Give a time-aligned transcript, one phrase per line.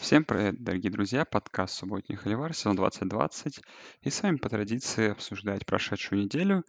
[0.00, 1.24] Всем привет, дорогие друзья!
[1.24, 3.60] Подкаст «Субботний Холивар», сезон 2020.
[4.02, 6.62] И с вами по традиции обсуждать прошедшую неделю.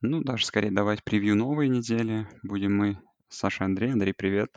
[0.00, 2.26] Ну, даже скорее давать превью новой недели.
[2.42, 2.98] Будем мы,
[3.28, 3.92] Саша Андрей.
[3.92, 4.50] Андрей, привет.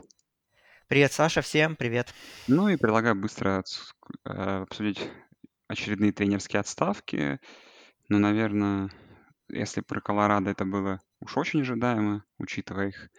[0.88, 2.14] Привет, Саша, всем привет.
[2.48, 3.64] Ну и предлагаю быстро
[4.26, 5.00] э, обсудить
[5.68, 7.40] очередные тренерские отставки.
[8.10, 8.90] Ну, наверное,
[9.50, 13.10] если про Колорадо это было уж очень ожидаемо, учитывая их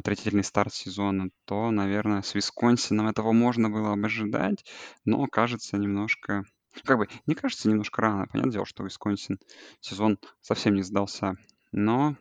[0.00, 4.64] отвратительный старт сезона, то, наверное, с Висконсином этого можно было бы ожидать,
[5.04, 6.44] но кажется немножко...
[6.84, 8.26] Как бы, не кажется немножко рано.
[8.26, 9.38] Понятное дело, что Висконсин
[9.80, 11.34] сезон совсем не сдался.
[11.72, 12.16] Но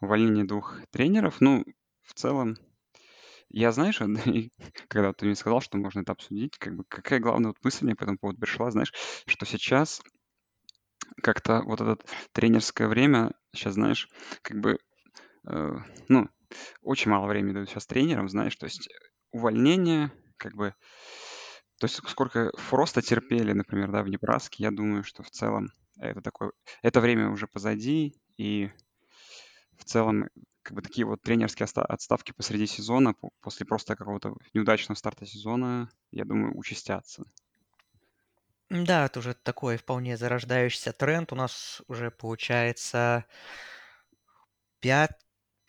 [0.00, 1.64] увольнение двух тренеров, ну,
[2.02, 2.56] в целом,
[3.48, 4.00] я, знаешь,
[4.88, 7.94] когда ты мне сказал, что можно это обсудить, как бы какая главная вот мысль мне
[7.94, 8.92] по этому поводу пришла, знаешь,
[9.26, 10.00] что сейчас
[11.22, 11.98] как-то вот это
[12.32, 14.08] тренерское время, сейчас, знаешь,
[14.42, 14.78] как бы,
[15.46, 15.76] э,
[16.08, 16.28] ну,
[16.82, 18.88] очень мало времени дают сейчас тренерам, знаешь, то есть
[19.30, 20.74] увольнение, как бы,
[21.78, 26.20] то есть сколько Фроста терпели, например, да, в Небраске, я думаю, что в целом это
[26.20, 28.70] такое, это время уже позади, и
[29.78, 30.28] в целом
[30.62, 36.24] как бы такие вот тренерские отставки посреди сезона, после просто какого-то неудачного старта сезона, я
[36.24, 37.24] думаю, участятся.
[38.70, 41.32] Да, это уже такой вполне зарождающийся тренд.
[41.32, 43.26] У нас уже получается
[44.80, 45.10] 5,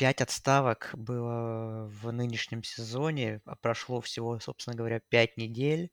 [0.03, 5.91] 5 отставок было в нынешнем сезоне, а прошло всего, собственно говоря, 5 недель.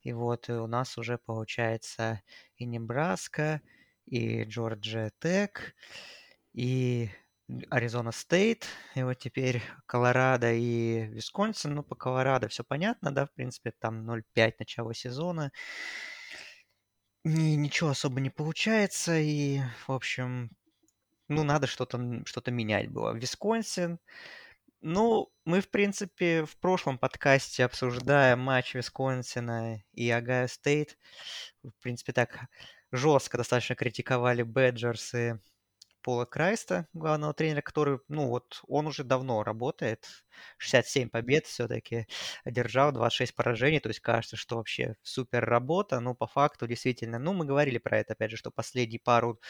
[0.00, 2.22] И вот и у нас уже получается
[2.56, 3.60] и Небраска,
[4.06, 5.74] и Джорджия Тек,
[6.54, 7.10] и
[7.68, 11.74] Аризона Стейт, и вот теперь Колорадо и Висконсин.
[11.74, 15.52] Ну, по Колорадо все понятно, да, в принципе, там 0-5 начало сезона.
[17.24, 20.52] Ни, ничего особо не получается, и, в общем,
[21.34, 23.12] ну, надо что-то что менять было.
[23.14, 23.98] Висконсин,
[24.80, 30.98] ну, мы, в принципе, в прошлом подкасте, обсуждая матч Висконсина и Ohio State,
[31.62, 32.46] в принципе, так
[32.90, 35.40] жестко достаточно критиковали Бэджерсы
[36.02, 40.24] Пола Крайста, главного тренера, который, ну вот, он уже давно работает,
[40.58, 42.06] 67 побед все-таки
[42.44, 47.32] одержал, 26 поражений, то есть кажется, что вообще супер работа, но по факту действительно, ну
[47.34, 49.40] мы говорили про это, опять же, что последние пару,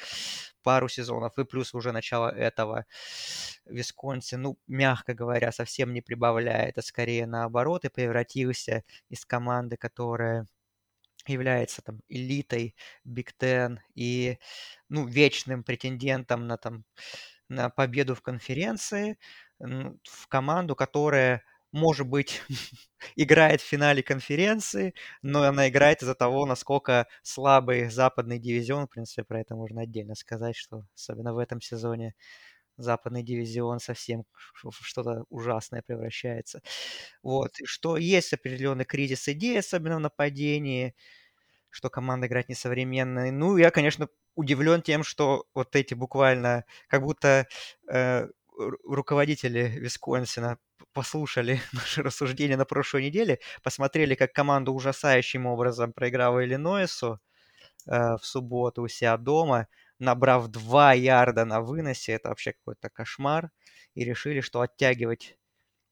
[0.62, 2.86] пару сезонов и плюс уже начало этого
[3.66, 10.46] Висконсин, ну, мягко говоря, совсем не прибавляет, а скорее наоборот, и превратился из команды, которая
[11.28, 12.74] является там элитой
[13.04, 14.38] Биг Ten и
[14.88, 16.84] ну, вечным претендентом на, там,
[17.48, 19.18] на победу в конференции,
[19.60, 22.42] в команду, которая, может быть,
[23.16, 29.24] играет в финале конференции, но она играет из-за того, насколько слабый западный дивизион, в принципе,
[29.24, 32.14] про это можно отдельно сказать, что особенно в этом сезоне
[32.76, 34.24] западный дивизион совсем
[34.54, 36.62] в что-то ужасное превращается.
[37.22, 37.60] Вот.
[37.60, 40.94] И что есть определенный кризис идей, особенно в нападении,
[41.70, 43.30] что команда играет несовременно.
[43.32, 47.46] Ну, я, конечно, удивлен тем, что вот эти буквально, как будто
[47.90, 48.28] э,
[48.84, 50.58] руководители Висконсина
[50.92, 57.20] послушали наши рассуждения на прошлой неделе, посмотрели, как команда ужасающим образом проиграла Иллинойсу
[57.86, 59.68] э, в субботу у себя дома,
[60.02, 63.50] набрав 2 ярда на выносе, это вообще какой-то кошмар,
[63.94, 65.38] и решили, что оттягивать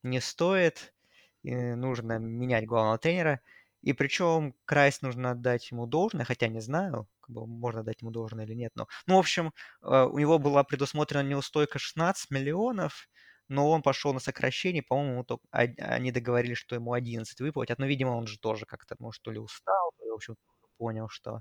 [0.03, 0.95] не стоит,
[1.43, 3.41] и нужно менять главного тренера.
[3.83, 8.11] И причем Крайс нужно отдать ему должное, хотя не знаю, как бы можно дать ему
[8.11, 8.73] должное или нет.
[8.75, 13.09] Но, ну, в общем, э, у него была предусмотрена неустойка 16 миллионов,
[13.49, 17.79] но он пошел на сокращение, по-моему, они договорились, что ему 11 выплатят.
[17.79, 20.37] Но, видимо, он же тоже как-то, может, то ли устал, то ли, в общем,
[20.79, 21.41] понял, что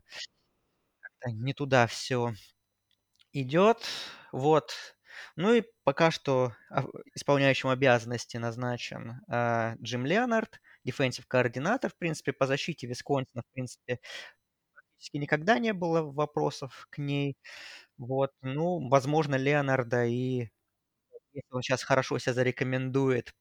[1.28, 2.34] не туда все
[3.34, 3.85] идет.
[4.31, 4.73] Вот.
[5.35, 6.53] Ну и пока что
[7.16, 14.00] исполняющим обязанности назначен э, Джим Леонард, дефенсив координатор, в принципе, по защите Висконсина, в принципе,
[14.75, 17.38] практически никогда не было вопросов к ней.
[17.97, 20.50] Вот, ну, возможно, Леонарда и
[21.34, 23.34] если он сейчас хорошо себя зарекомендует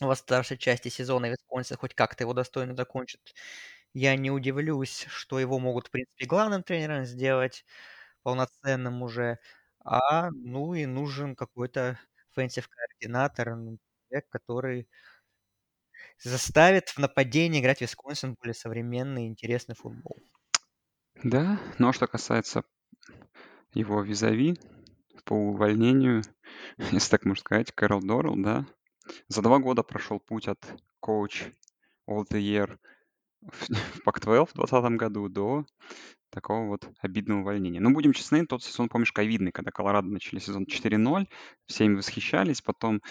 [0.00, 3.34] в старшей части сезона Висконсин хоть как-то его достойно закончит,
[3.94, 7.64] я не удивлюсь, что его могут, в принципе, главным тренером сделать,
[8.26, 9.38] полноценным уже.
[9.84, 11.96] А, ну и нужен какой-то
[12.36, 13.50] offensive координатор,
[14.08, 14.88] человек, который
[16.18, 20.16] заставит в нападении играть Висконсин более современный, интересный футбол.
[21.22, 22.64] Да, но что касается
[23.74, 24.58] его визави
[25.24, 26.22] по увольнению,
[26.78, 28.66] если так можно сказать, Кэрол Доррелл, да,
[29.28, 30.66] за два года прошел путь от
[30.98, 31.44] коуч
[32.10, 32.76] All the Year
[33.42, 35.64] в Pac-12 в 2020 году до
[36.36, 37.80] такого вот обидного увольнения.
[37.80, 41.28] Но будем честны, тот сезон, помнишь, ковидный, когда Колорадо начали сезон 4-0,
[41.66, 43.02] все им восхищались, потом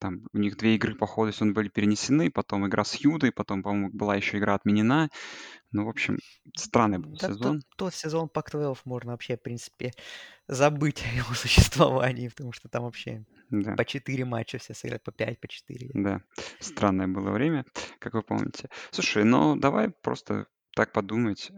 [0.00, 3.62] там у них две игры по ходу сезона были перенесены, потом игра с Юдой, потом,
[3.62, 5.10] по-моему, была еще игра отменена.
[5.72, 6.18] Ну, в общем,
[6.56, 7.62] странный был Да, тот, сезон.
[7.76, 9.92] тот сезон Пак-12 можно вообще, в принципе,
[10.48, 15.12] забыть о его существовании, потому что там вообще Да, по 4 матча все сыграть, по
[15.12, 15.94] 5, по 4.
[15.94, 16.20] да.
[16.60, 17.64] Странное было время,
[17.98, 18.68] как вы помните.
[18.90, 20.46] Слушай, ну давай просто
[20.78, 21.50] так подумать,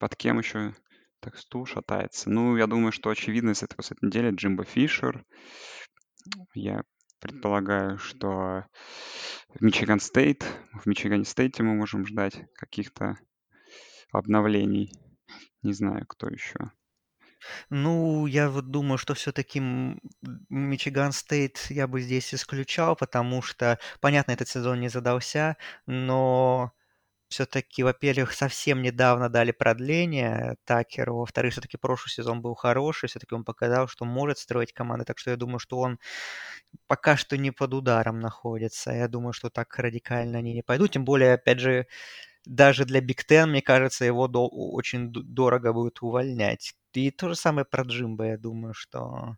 [0.00, 0.74] под кем еще
[1.20, 2.30] так стул шатается.
[2.30, 5.24] Ну, я думаю, что очевидно с этого этой недели Джимбо Фишер.
[6.52, 6.82] Я
[7.20, 8.66] предполагаю, что
[9.54, 10.44] в Michigan State,
[10.82, 13.16] в Мичигане Стейте мы можем ждать каких-то
[14.10, 14.90] обновлений.
[15.62, 16.72] Не знаю, кто еще.
[17.70, 19.60] Ну, я вот думаю, что все-таки
[20.48, 26.72] Michigan State я бы здесь исключал, потому что, понятно, этот сезон не задался, но
[27.28, 33.44] все-таки, во-первых, совсем недавно дали продление Такеру, во-вторых, все-таки прошлый сезон был хороший, все-таки он
[33.44, 35.98] показал, что может строить команды, так что я думаю, что он
[36.86, 38.92] пока что не под ударом находится.
[38.92, 41.86] Я думаю, что так радикально они не пойдут, тем более, опять же,
[42.46, 46.74] даже для Биг Тен, мне кажется, его до- очень дорого будет увольнять.
[46.94, 49.36] И то же самое про Джимба, я думаю, что,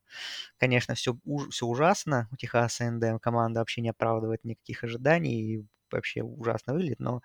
[0.58, 1.16] конечно, все,
[1.50, 7.00] все ужасно у Техаса НДМ, команда вообще не оправдывает никаких ожиданий, и вообще ужасно выглядит,
[7.00, 7.22] но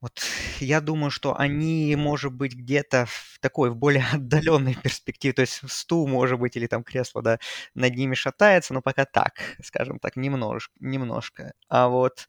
[0.00, 0.20] вот
[0.60, 5.60] я думаю, что они, может быть, где-то в такой, в более отдаленной перспективе, то есть
[5.70, 7.38] стул, может быть, или там кресло, да,
[7.74, 11.52] над ними шатается, но пока так, скажем так, немножко, немножко.
[11.68, 12.28] А вот,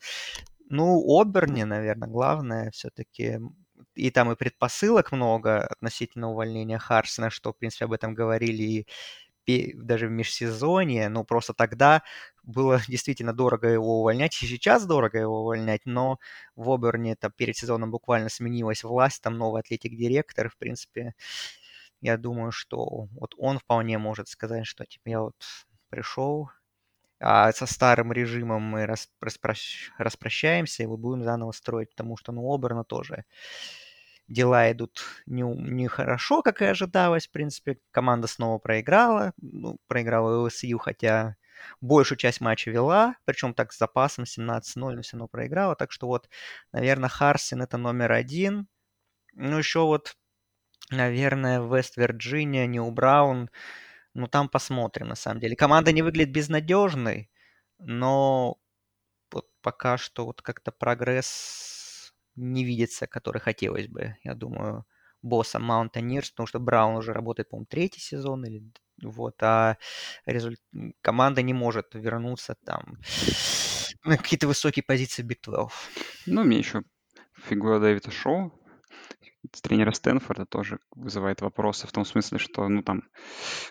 [0.70, 3.40] ну, Оберни, наверное, главное все-таки
[3.96, 8.88] и там и предпосылок много относительно увольнения Харсона, что, в принципе, об этом говорили и
[9.76, 12.04] даже в межсезонье, ну, просто тогда
[12.44, 16.20] было действительно дорого его увольнять, и сейчас дорого его увольнять, но
[16.56, 21.14] в Оберне это перед сезоном буквально сменилась власть, там новый атлетик-директор, в принципе,
[22.02, 25.36] я думаю, что вот он вполне может сказать, что типа я вот
[25.90, 26.50] пришел,
[27.20, 28.86] а со старым режимом мы
[29.22, 29.92] распрощ...
[30.00, 33.26] распрощаемся и вот будем заново строить, потому что, ну, Оберна тоже
[34.32, 37.78] дела идут не, не хорошо, как и ожидалось, в принципе.
[37.92, 41.36] Команда снова проиграла, ну, проиграла ЛСЮ, хотя
[41.82, 44.62] большую часть матча вела, причем так с запасом 17-0,
[44.96, 45.76] но все равно проиграла.
[45.76, 46.30] Так что вот,
[46.72, 48.68] наверное, Харсин это номер один.
[49.34, 50.16] Ну, еще вот,
[50.90, 53.50] наверное, Вест-Вирджиния, Нью Браун.
[54.14, 55.56] Ну, там посмотрим, на самом деле.
[55.56, 57.30] Команда не выглядит безнадежной,
[57.80, 58.58] но
[59.32, 61.81] вот пока что вот как-то прогресс
[62.36, 64.86] не видится, который хотелось бы, я думаю,
[65.22, 68.64] босса Mountaineers, потому что Браун уже работает, по-моему, третий сезон, или
[69.02, 69.78] вот, а
[70.26, 70.60] результ...
[71.02, 73.00] команда не может вернуться там
[74.04, 75.72] на какие-то высокие позиции Big 12.
[76.28, 76.84] Ну, мне еще
[77.36, 78.52] фигура Дэвида Шоу,
[79.62, 83.04] тренера Стэнфорда, тоже вызывает вопросы в том смысле, что, ну, там,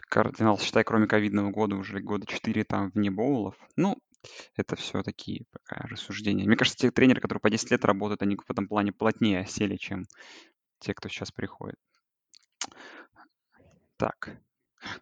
[0.08, 3.54] кардинал, считай, кроме ковидного года, уже года 4 там вне боулов.
[3.76, 3.96] Ну,
[4.56, 6.44] это все такие пока рассуждения.
[6.44, 9.76] Мне кажется, те тренеры, которые по 10 лет работают, они в этом плане плотнее сели,
[9.76, 10.04] чем
[10.78, 11.78] те, кто сейчас приходит.
[13.96, 14.36] Так.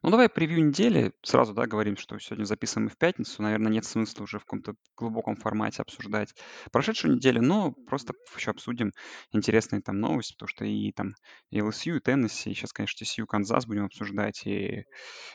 [0.03, 1.13] Ну, давай превью недели.
[1.23, 3.43] Сразу, да, говорим, что сегодня записываем мы в пятницу.
[3.43, 6.35] Наверное, нет смысла уже в каком-то глубоком формате обсуждать
[6.73, 8.93] прошедшую неделю, но просто еще обсудим
[9.33, 11.15] интересные там новости, потому что и там
[11.51, 14.85] и LSU, и Теннесси, и сейчас, конечно, TCU, Канзас будем обсуждать, и,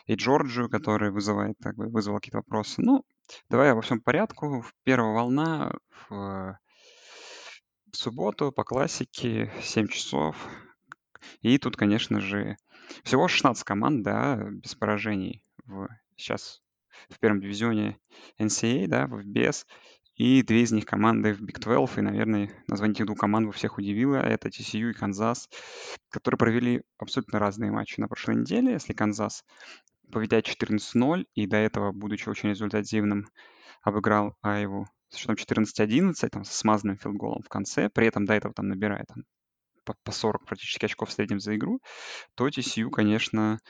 [0.06, 2.82] и Джорджию, который вызывает, как бы, вызвал какие-то вопросы.
[2.82, 3.04] Ну,
[3.48, 4.64] давай во всем порядку.
[4.84, 5.72] Первая волна
[6.08, 6.58] в,
[7.92, 10.36] в субботу по классике 7 часов.
[11.40, 12.56] И тут, конечно же,
[13.02, 16.62] всего 16 команд, да, без поражений в, сейчас
[17.08, 17.98] в первом дивизионе
[18.38, 19.66] NCAA, да, в FBS.
[20.16, 23.78] И две из них команды в Big 12, и, наверное, название этих двух команд всех
[23.78, 24.16] удивило.
[24.16, 25.48] Это TCU и Канзас,
[26.08, 28.72] которые провели абсолютно разные матчи на прошлой неделе.
[28.72, 29.44] Если Канзас
[30.12, 33.28] победяет 14-0, и до этого, будучи очень результативным,
[33.82, 38.54] обыграл Айву с счетом 14-11, там, с смазанным филдголом в конце, при этом до этого
[38.54, 39.24] там набирает там,
[39.84, 41.80] по, по 40 практически очков в среднем за игру,
[42.34, 43.60] то TCU, конечно,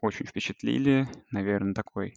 [0.00, 1.08] очень впечатлили.
[1.30, 2.16] Наверное, такой...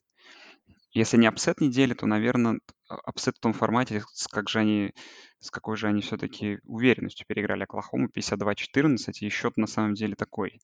[0.91, 4.93] Если не upset недели, то, наверное, upset в том формате, с, как же они,
[5.39, 10.61] с какой же они все-таки уверенностью переиграли Оклахому 52-14, и счет на самом деле такой.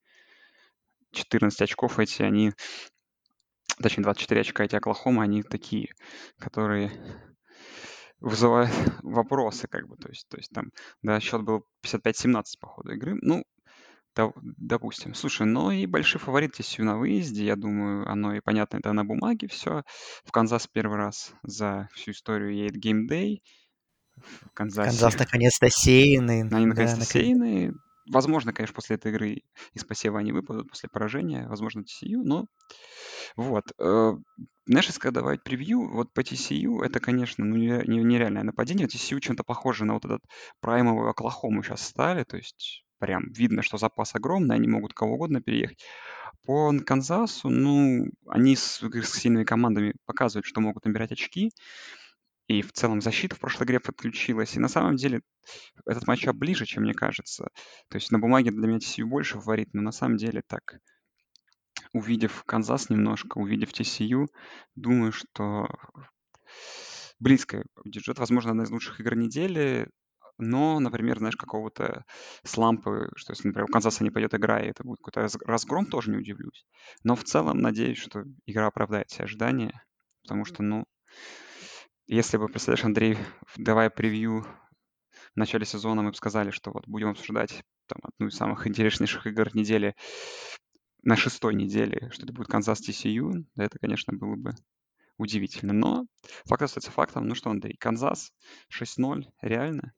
[1.11, 2.53] 14 очков эти, они
[3.81, 5.93] точнее 24 очка эти Оклахома, они такие,
[6.39, 6.91] которые
[8.21, 8.71] вызывают
[9.03, 13.17] вопросы, как бы, то есть, то есть там, да, счет был 55-17 по ходу игры,
[13.21, 13.43] ну,
[14.15, 15.13] да, допустим.
[15.13, 19.05] Слушай, ну и большой фаворит TCU на выезде, я думаю, оно и понятно, это на
[19.05, 19.83] бумаге все.
[20.25, 23.41] В Канзас первый раз за всю историю едет GameDay.
[24.17, 24.89] В Канзасе.
[24.89, 26.41] Канзас наконец-то сеянный.
[26.41, 27.73] Они наконец-то да, сеянные.
[28.10, 29.41] Возможно, конечно, после этой игры
[29.74, 32.48] из посева они выпадут после поражения, возможно, TCU, но
[33.36, 33.65] вот.
[33.79, 34.13] Э,
[34.65, 38.88] знаешь, если давать превью, вот по TCU это, конечно, ну, нереальное нападение.
[38.88, 40.22] TCU чем-то похоже на вот этот
[40.62, 45.41] праймовый Оклахому сейчас стали, то есть прям видно, что запас огромный, они могут кого угодно
[45.41, 45.84] переехать.
[46.46, 51.51] По Канзасу, ну, они с, с сильными командами показывают, что могут набирать очки.
[52.51, 54.58] И в целом защита в прошлой игре подключилась.
[54.58, 55.22] И на самом деле
[55.86, 57.48] этот матчап ближе, чем мне кажется.
[57.88, 60.79] То есть на бумаге для меня TCU больше фаворит, но на самом деле так,
[61.93, 64.25] увидев Канзас немножко, увидев TCU,
[64.75, 65.70] думаю, что
[67.22, 69.88] близко бюджет, возможно, одна из лучших игр недели,
[70.38, 72.03] но, например, знаешь, какого-то
[72.43, 76.12] слампа, что если, например, у Канзаса не пойдет игра, и это будет какой-то разгром, тоже
[76.12, 76.65] не удивлюсь.
[77.05, 79.86] Но в целом надеюсь, что игра оправдает все ожидания,
[80.24, 80.86] потому что, ну,
[82.12, 83.18] если бы, представляешь, Андрей,
[83.56, 84.46] давая превью
[85.34, 89.27] в начале сезона, мы бы сказали, что вот будем обсуждать там, одну из самых интереснейших
[89.27, 89.96] игр недели
[91.03, 94.51] на шестой неделе, что это будет Канзас TCU, это, конечно, было бы
[95.18, 95.72] удивительно.
[95.72, 96.06] Но
[96.46, 97.30] факт остается фактом.
[97.30, 98.34] Ну что, Андрей, Канзас
[98.70, 99.94] 6-0, реально?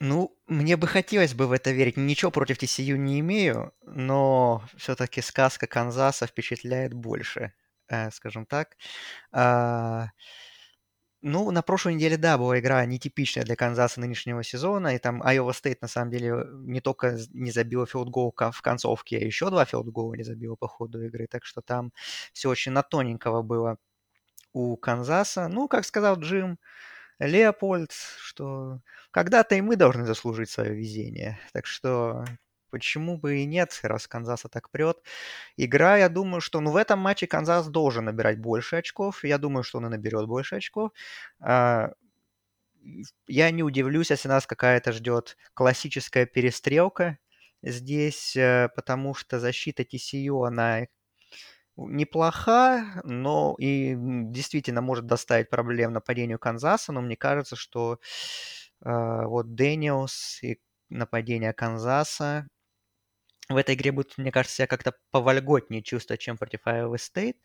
[0.00, 1.96] Ну, мне бы хотелось бы в это верить.
[1.96, 7.52] Ничего против TCU не имею, но все-таки сказка Канзаса впечатляет больше,
[8.12, 8.76] скажем так.
[9.32, 10.08] А,
[11.22, 15.50] ну, на прошлой неделе, да, была игра нетипичная для Канзаса нынешнего сезона, и там Iowa
[15.50, 20.14] State, на самом деле, не только не забила филдгол в концовке, а еще два филдгола
[20.14, 21.92] не забила по ходу игры, так что там
[22.32, 23.76] все очень на тоненького было
[24.52, 25.48] у Канзаса.
[25.48, 26.58] Ну, как сказал Джим
[27.20, 28.80] Леопольд, что
[29.12, 31.40] когда-то и мы должны заслужить свое везение.
[31.52, 32.24] Так что
[32.70, 34.98] Почему бы и нет, раз Канзаса так прет.
[35.56, 39.24] Игра, я думаю, что ну, в этом матче Канзас должен набирать больше очков.
[39.24, 40.92] Я думаю, что он и наберет больше очков.
[41.40, 41.92] А,
[43.26, 47.18] я не удивлюсь, если нас какая-то ждет классическая перестрелка
[47.62, 50.86] здесь, э, потому что защита TCU, она
[51.76, 57.98] неплоха, но и действительно может доставить проблем нападению Канзаса, но мне кажется, что
[58.84, 62.46] э, вот Дэниелс и нападение Канзаса
[63.54, 67.36] в этой игре будет, мне кажется, себя как-то повольготнее чувствовать, чем против Iowa State.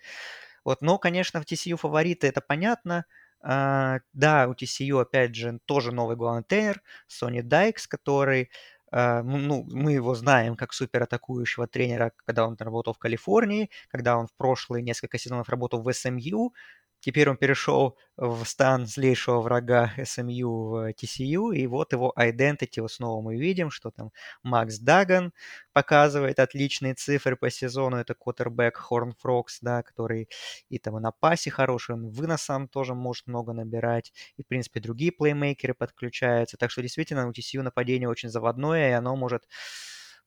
[0.64, 3.06] Вот, но, конечно, в TCU фавориты, это понятно.
[3.48, 8.50] Uh, да, у TCU, опять же, тоже новый главный тренер, Сони Дайкс, который,
[8.92, 14.18] uh, ну, мы его знаем как супер атакующего тренера, когда он работал в Калифорнии, когда
[14.18, 16.50] он в прошлые несколько сезонов работал в SMU,
[17.06, 22.92] Теперь он перешел в стан злейшего врага SMU в TCU, и вот его identity вот
[22.92, 25.32] снова мы видим, что там Макс Даган
[25.72, 30.30] показывает отличные цифры по сезону, это квотербек Хорн Фрокс, да, который
[30.70, 34.80] и там и на пасе хороший, он выносом тоже может много набирать, и, в принципе,
[34.80, 39.44] другие плеймейкеры подключаются, так что действительно у TCU нападение очень заводное, и оно может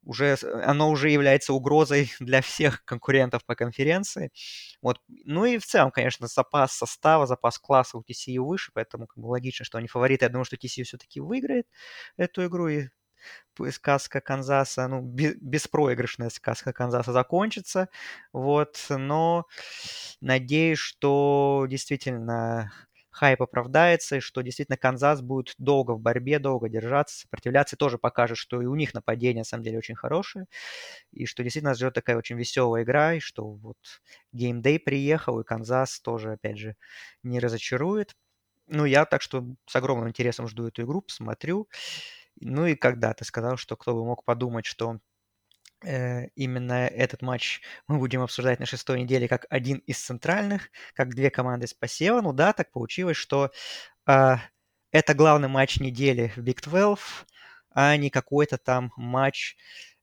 [0.09, 4.31] уже, оно уже является угрозой для всех конкурентов по конференции.
[4.83, 5.01] Вот.
[5.25, 9.29] Ну и в целом, конечно, запас состава, запас класса у TCU выше, поэтому как бы,
[9.29, 10.25] логично, что они фавориты.
[10.25, 11.67] Я думаю, что TCU все-таки выиграет
[12.17, 12.89] эту игру, и
[13.73, 17.89] сказка Канзаса, ну, беспроигрышная сказка Канзаса закончится,
[18.33, 19.47] вот, но
[20.21, 22.73] надеюсь, что действительно
[23.19, 27.99] хайп оправдается, и что действительно Канзас будет долго в борьбе, долго держаться, сопротивляться, и тоже
[27.99, 30.47] покажет, что и у них нападение, на самом деле, очень хорошее,
[31.13, 33.79] и что действительно нас ждет такая очень веселая игра, и что вот
[34.33, 36.77] GameDay приехал, и Канзас тоже, опять же,
[37.23, 38.15] не разочарует.
[38.69, 41.69] Ну, я так что с огромным интересом жду эту игру, посмотрю.
[42.41, 45.01] Ну и когда ты сказал, что кто бы мог подумать, что
[45.83, 51.31] именно этот матч мы будем обсуждать на шестой неделе как один из центральных, как две
[51.31, 52.21] команды с посева.
[52.21, 53.51] Ну да, так получилось, что
[54.07, 54.37] э,
[54.91, 57.05] это главный матч недели в Big 12,
[57.71, 59.57] а не какой-то там матч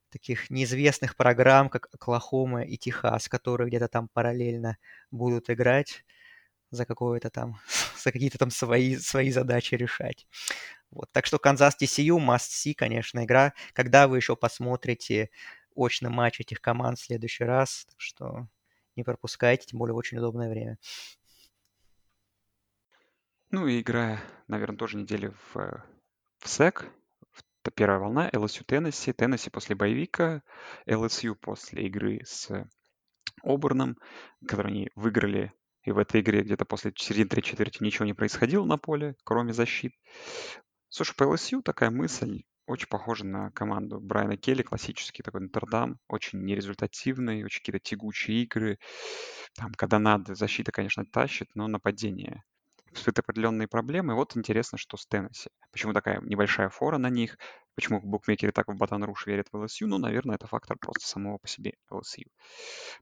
[0.09, 4.77] таких неизвестных программ, как Оклахома и Техас, которые где-то там параллельно
[5.11, 6.05] будут играть
[6.71, 7.59] за какое-то там,
[8.03, 10.27] за какие-то там свои, свои задачи решать.
[10.95, 11.11] Вот.
[11.11, 13.53] Так что Канзас TCU must see, конечно, игра.
[13.73, 15.29] Когда вы еще посмотрите
[15.75, 17.85] очный матч этих команд в следующий раз.
[17.89, 18.47] Так что
[18.95, 20.77] не пропускайте, тем более очень удобное время.
[23.51, 25.85] Ну и игра, наверное, тоже недели в,
[26.39, 26.89] в SEC.
[27.75, 29.11] Первая волна LSU Теннесси.
[29.11, 30.43] Теннесси после боевика.
[30.87, 32.49] LSU после игры с
[33.43, 33.97] Оберном,
[34.47, 35.51] которую они выиграли.
[35.83, 39.53] И в этой игре где-то после середины третьей четверти ничего не происходило на поле, кроме
[39.53, 39.93] защит.
[40.89, 42.43] Слушай, по LSU такая мысль.
[42.67, 48.79] Очень похоже на команду Брайана Келли, классический такой Нотр-Дам, очень нерезультативный, очень какие-то тягучие игры.
[49.55, 52.43] Там, когда надо, защита, конечно, тащит, но нападение
[52.95, 54.15] всплыты определенные проблемы.
[54.15, 55.49] Вот интересно, что с Теннесси.
[55.71, 57.37] Почему такая небольшая фора на них?
[57.75, 59.87] Почему букмекеры так в Батон Руш верят в ЛСЮ?
[59.87, 62.29] Ну, наверное, это фактор просто самого по себе ЛСЮ.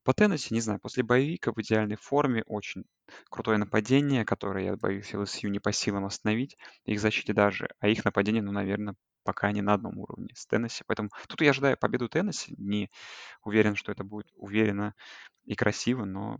[0.03, 2.83] По Теннесси, не знаю, после боевика в идеальной форме, очень
[3.29, 6.57] крутое нападение, которое, я боюсь, ЛСЮ не по силам остановить.
[6.85, 10.83] Их защите даже, а их нападение, ну, наверное, пока не на одном уровне с Теннесси.
[10.87, 12.55] Поэтому тут я ожидаю победу Теннесси.
[12.57, 12.89] Не
[13.43, 14.95] уверен, что это будет уверенно
[15.45, 16.39] и красиво, но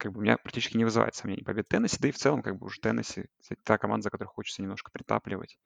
[0.00, 1.98] как бы у меня практически не вызывает сомнений побед Теннесси.
[2.00, 3.26] Да и в целом, как бы уже Теннесси,
[3.64, 5.58] та команда, за которой хочется немножко притапливать.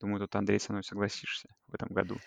[0.00, 2.18] Думаю, тут, Андрей, со мной согласишься в этом году.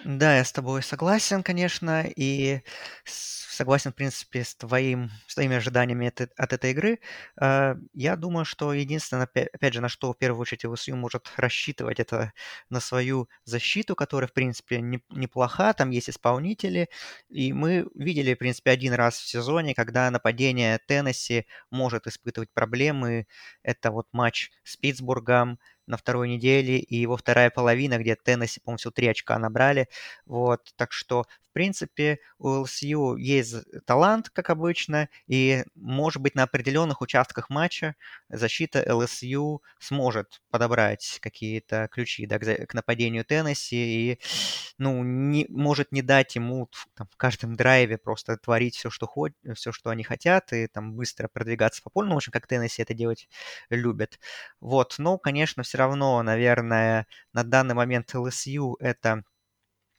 [0.00, 2.62] Да, я с тобой согласен, конечно, и
[3.04, 6.98] согласен, в принципе, с твоим, с твоими ожиданиями от, от этой игры.
[7.40, 12.00] А, я думаю, что единственное, опять же, на что в первую очередь ЛСЮ может рассчитывать,
[12.00, 12.32] это
[12.68, 16.88] на свою защиту, которая, в принципе, не, неплоха, там есть исполнители,
[17.28, 23.26] и мы видели, в принципе, один раз в сезоне, когда нападение Теннесси может испытывать проблемы.
[23.62, 28.78] Это вот матч с Питтсбургом, на второй неделе, и его вторая половина, где Теннесси, по-моему,
[28.78, 29.88] всего три очка набрали.
[30.26, 33.54] Вот, так что, в принципе, у ЛСЮ есть
[33.84, 37.94] талант, как обычно, и, может быть, на определенных участках матча
[38.28, 44.18] защита ЛСЮ сможет подобрать какие-то ключи да, к, к нападению Теннесси и,
[44.78, 49.32] ну, не, может не дать ему там, в каждом драйве просто творить все, что, ход,
[49.54, 52.82] все, что они хотят, и там быстро продвигаться по полу, ну, в общем, как Теннесси
[52.82, 53.28] это делать
[53.70, 54.18] любят.
[54.60, 59.24] Вот, но, конечно, все равно, наверное, на данный момент ЛСЮ это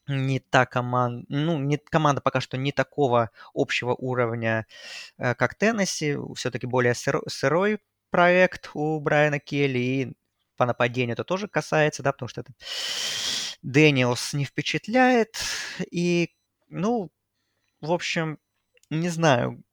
[0.07, 4.65] не та команда, ну, не, команда пока что не такого общего уровня,
[5.17, 7.79] э, как Теннесси, все-таки более сыр, сырой
[8.09, 10.13] проект у Брайана Келли, и
[10.57, 12.53] по нападению это тоже касается, да, потому что это
[13.61, 15.37] Дэниелс не впечатляет,
[15.91, 16.31] и,
[16.69, 17.11] ну,
[17.81, 18.39] в общем,
[18.89, 19.63] не знаю,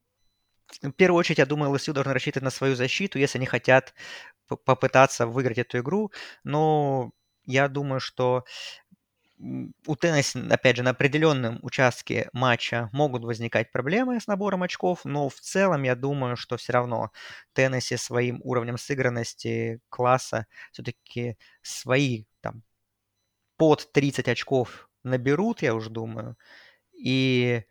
[0.82, 3.94] в первую очередь, я думаю, ЛСЮ должен рассчитывать на свою защиту, если они хотят
[4.64, 6.12] попытаться выиграть эту игру.
[6.44, 7.12] Но
[7.44, 8.44] я думаю, что
[9.86, 15.28] у Теннесси, опять же, на определенном участке матча могут возникать проблемы с набором очков, но
[15.28, 17.10] в целом я думаю, что все равно
[17.54, 22.62] Теннесси своим уровнем сыгранности класса все-таки свои там
[23.56, 26.36] под 30 очков наберут, я уже думаю.
[26.94, 27.64] И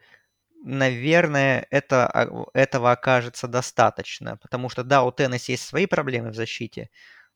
[0.64, 4.38] наверное, это, а, этого окажется достаточно.
[4.38, 6.90] Потому что, да, у Теннесси есть свои проблемы в защите,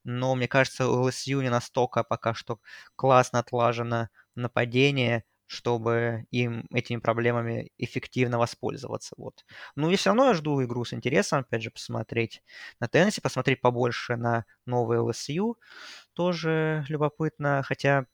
[0.03, 2.60] но, мне кажется, у ЛСЮ не настолько пока что
[2.95, 9.13] классно отлажено нападение, чтобы им этими проблемами эффективно воспользоваться.
[9.17, 9.45] Вот.
[9.75, 12.41] Ну и все равно я жду игру с интересом, опять же, посмотреть
[12.79, 15.57] на Теннесси, посмотреть побольше на новый ЛСЮ.
[16.13, 18.05] Тоже любопытно, хотя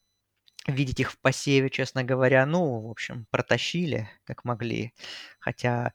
[0.67, 4.93] видеть их в посеве, честно говоря, ну, в общем, протащили, как могли.
[5.39, 5.93] Хотя,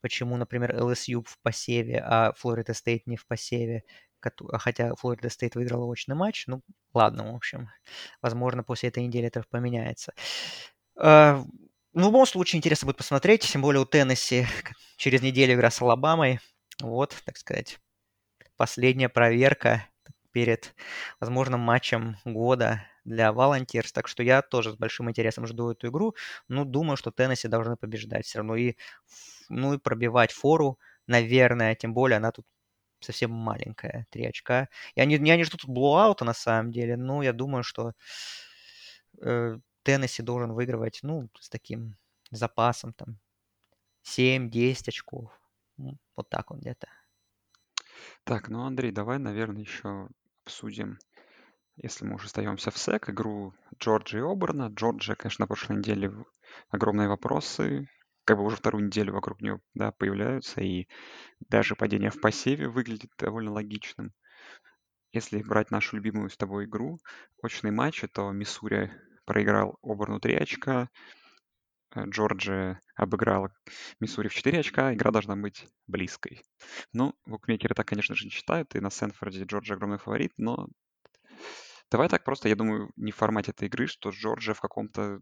[0.00, 3.84] почему, например, LSU в посеве, а Florida State не в посеве,
[4.58, 6.62] хотя Florida State выиграла очный матч, ну,
[6.94, 7.68] ладно, в общем,
[8.22, 10.12] возможно, после этой недели это поменяется.
[10.96, 11.44] А,
[11.92, 14.46] в любом случае, интересно будет посмотреть, тем более у Теннесси
[14.96, 16.40] через неделю игра с Алабамой.
[16.80, 17.78] Вот, так сказать,
[18.56, 19.86] последняя проверка
[20.32, 20.74] перед
[21.20, 26.14] возможным матчем года для Volunteers, так что я тоже с большим интересом жду эту игру.
[26.48, 28.74] Ну, думаю, что Теннесси должны побеждать все равно и,
[29.48, 32.46] ну, и пробивать фору, наверное, тем более она тут
[33.02, 34.68] совсем маленькая, 3 очка.
[34.94, 37.92] Я не, я не жду тут блоуаута на самом деле, но я думаю, что
[39.20, 41.96] э, Теннесси должен выигрывать, ну, с таким
[42.30, 43.18] запасом, там,
[44.04, 45.30] 7-10 очков.
[46.16, 46.88] Вот так он где-то.
[48.24, 50.08] Так, ну, Андрей, давай, наверное, еще
[50.44, 50.98] обсудим
[51.76, 54.68] если мы уже остаемся в СЭК, игру Джорджи и Оберна.
[54.68, 56.12] Джорджия, конечно, на прошлой неделе
[56.70, 57.88] огромные вопросы,
[58.24, 60.86] как бы уже вторую неделю вокруг нее да, появляются, и
[61.40, 64.12] даже падение в посеве выглядит довольно логичным.
[65.12, 66.98] Если брать нашу любимую с тобой игру,
[67.42, 68.90] очный матч, то Миссури
[69.24, 70.88] проиграл Оберну 3 очка,
[71.94, 73.52] э, Джорджия обыграла
[74.00, 76.42] Миссури в 4 очка, игра должна быть близкой.
[76.92, 80.68] Ну, букмекеры так, конечно же, не считают, и на Сенфорде Джорджия огромный фаворит, но
[81.92, 85.20] Давай так просто, я думаю, не в формате этой игры, что Джорджия в каком-то...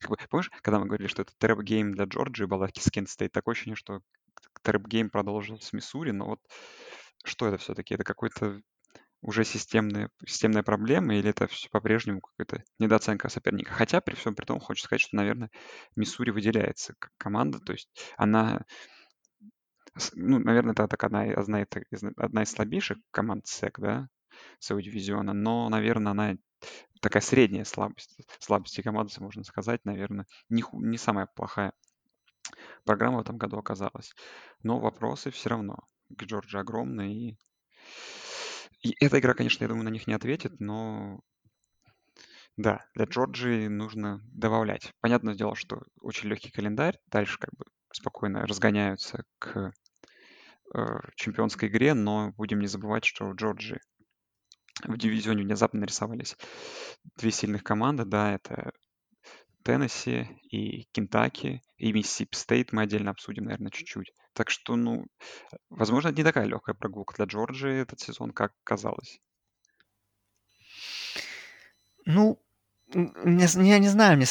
[0.00, 3.32] Как бы, помнишь, когда мы говорили, что это trap game для Джорджии была Кент Стейт,
[3.32, 4.00] такое ощущение, что
[4.62, 6.40] trap game продолжился с Миссури, но вот
[7.24, 7.94] что это все-таки?
[7.94, 8.60] Это какой-то
[9.22, 13.72] уже системная, системная проблема, или это все по-прежнему какая-то недооценка соперника?
[13.72, 15.50] Хотя, при всем при том, хочется сказать, что, наверное,
[15.96, 18.66] Миссури выделяется как команда, то есть она
[20.12, 21.64] ну, наверное, это так одна, одна,
[22.16, 24.08] одна из слабейших команд СЭК, да,
[24.58, 26.36] своего дивизиона, но, наверное, она
[27.00, 31.72] такая средняя слабость, слабости команды, можно сказать, наверное, не, не самая плохая
[32.84, 34.14] программа в этом году оказалась.
[34.62, 35.78] Но вопросы все равно
[36.16, 37.38] к Джорджи огромные, и
[38.82, 41.20] И эта игра, конечно, я думаю, на них не ответит, но
[42.56, 44.92] да, для Джорджии нужно добавлять.
[45.00, 49.72] Понятное дело, что очень легкий календарь, дальше как бы спокойно разгоняются к
[50.74, 50.80] э,
[51.16, 53.80] чемпионской игре, но будем не забывать, что у Джорджии
[54.84, 56.36] в дивизионе внезапно нарисовались
[57.16, 58.72] две сильных команды, да, это
[59.62, 64.12] Теннесси и Кентаки, и Миссисипи Стейт мы отдельно обсудим, наверное, чуть-чуть.
[64.32, 65.06] Так что, ну,
[65.68, 69.20] возможно, это не такая легкая прогулка для Джорджии этот сезон, как казалось.
[72.06, 72.40] Ну,
[72.92, 74.26] я не знаю, мне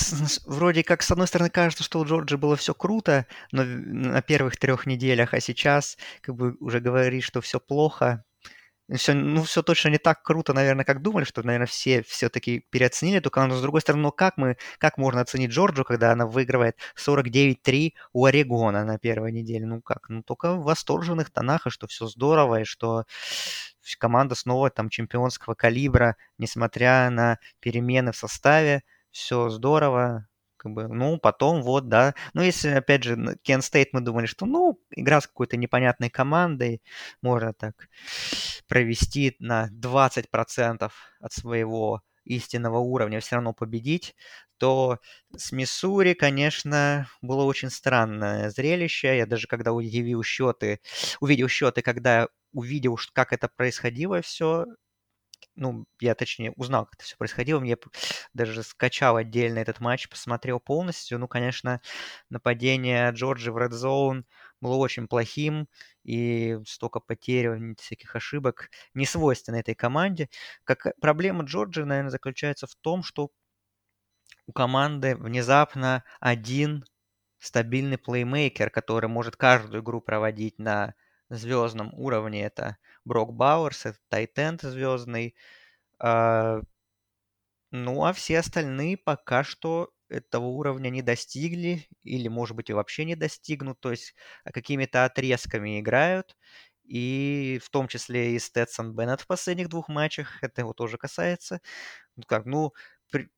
[0.46, 4.58] вроде как, с одной стороны, кажется, что у Джорджи было все круто, но на первых
[4.58, 8.26] трех неделях, а сейчас как бы уже говорит, что все плохо
[8.95, 13.17] все, ну, все точно не так круто, наверное, как думали, что, наверное, все все-таки переоценили
[13.19, 13.56] эту команду.
[13.56, 18.25] С другой стороны, ну как мы, как можно оценить Джорджу, когда она выигрывает 49-3 у
[18.25, 19.65] Орегона на первой неделе?
[19.65, 20.10] Ну как?
[20.10, 23.04] Ну только в восторженных тонах, и что все здорово, и что
[23.99, 30.29] команда снова там чемпионского калибра, несмотря на перемены в составе, все здорово,
[30.60, 32.15] как бы, ну, потом вот, да.
[32.34, 36.82] Ну, если, опять же, Кен Стейт мы думали, что, ну, игра с какой-то непонятной командой,
[37.22, 37.89] можно так
[38.67, 44.15] провести на 20% от своего истинного уровня, все равно победить,
[44.58, 45.00] то
[45.36, 49.17] с Миссури, конечно, было очень странное зрелище.
[49.17, 50.80] Я даже когда удивил счеты,
[51.22, 54.65] увидел счеты, когда увидел, как это происходило все,
[55.60, 57.78] ну, я точнее узнал, как это все происходило, мне
[58.34, 61.19] даже скачал отдельно этот матч, посмотрел полностью.
[61.19, 61.82] Ну, конечно,
[62.30, 64.24] нападение Джорджи в Red Zone
[64.62, 65.67] было очень плохим,
[66.04, 70.30] и столько потерь, всяких ошибок не свойственно этой команде.
[70.63, 73.30] Как проблема Джорджи, наверное, заключается в том, что
[74.48, 76.84] у команды внезапно один
[77.39, 80.95] стабильный плеймейкер, который может каждую игру проводить на
[81.30, 82.44] звездном уровне.
[82.46, 85.36] Это Брок Бауэрс, это Тайтенд звездный.
[86.00, 86.62] А,
[87.72, 93.06] ну, а все остальные пока что этого уровня не достигли или, может быть, и вообще
[93.06, 96.36] не достигнут, то есть а, какими-то отрезками играют,
[96.84, 101.62] и в том числе и Сtetson Беннет в последних двух матчах, это его тоже касается.
[102.18, 102.74] Ну, как, ну,
[103.12, 103.30] при...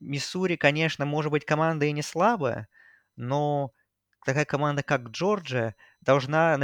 [0.00, 2.68] Миссури, конечно, может быть, команда и не слабая,
[3.16, 3.72] но
[4.24, 6.58] такая команда, как Джорджия, должна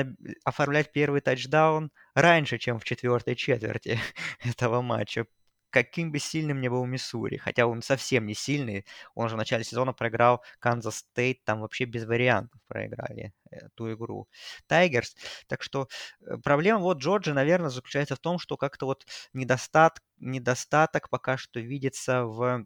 [0.44, 3.98] оформлять первый тачдаун раньше, чем в четвертой четверти
[4.44, 5.26] этого матча.
[5.70, 9.62] Каким бы сильным ни был Миссури, хотя он совсем не сильный, он же в начале
[9.62, 14.28] сезона проиграл Канзас Стейт, там вообще без вариантов проиграли эту игру.
[14.68, 15.16] Tigers.
[15.48, 15.88] Так что
[16.20, 21.60] э, проблема вот Джорджии, наверное, заключается в том, что как-то вот недостат, недостаток пока что
[21.60, 22.64] видится в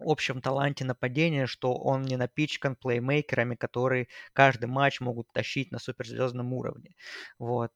[0.00, 6.52] общем таланте нападения, что он не напичкан плеймейкерами, которые каждый матч могут тащить на суперзвездном
[6.52, 6.94] уровне.
[7.38, 7.72] Вот.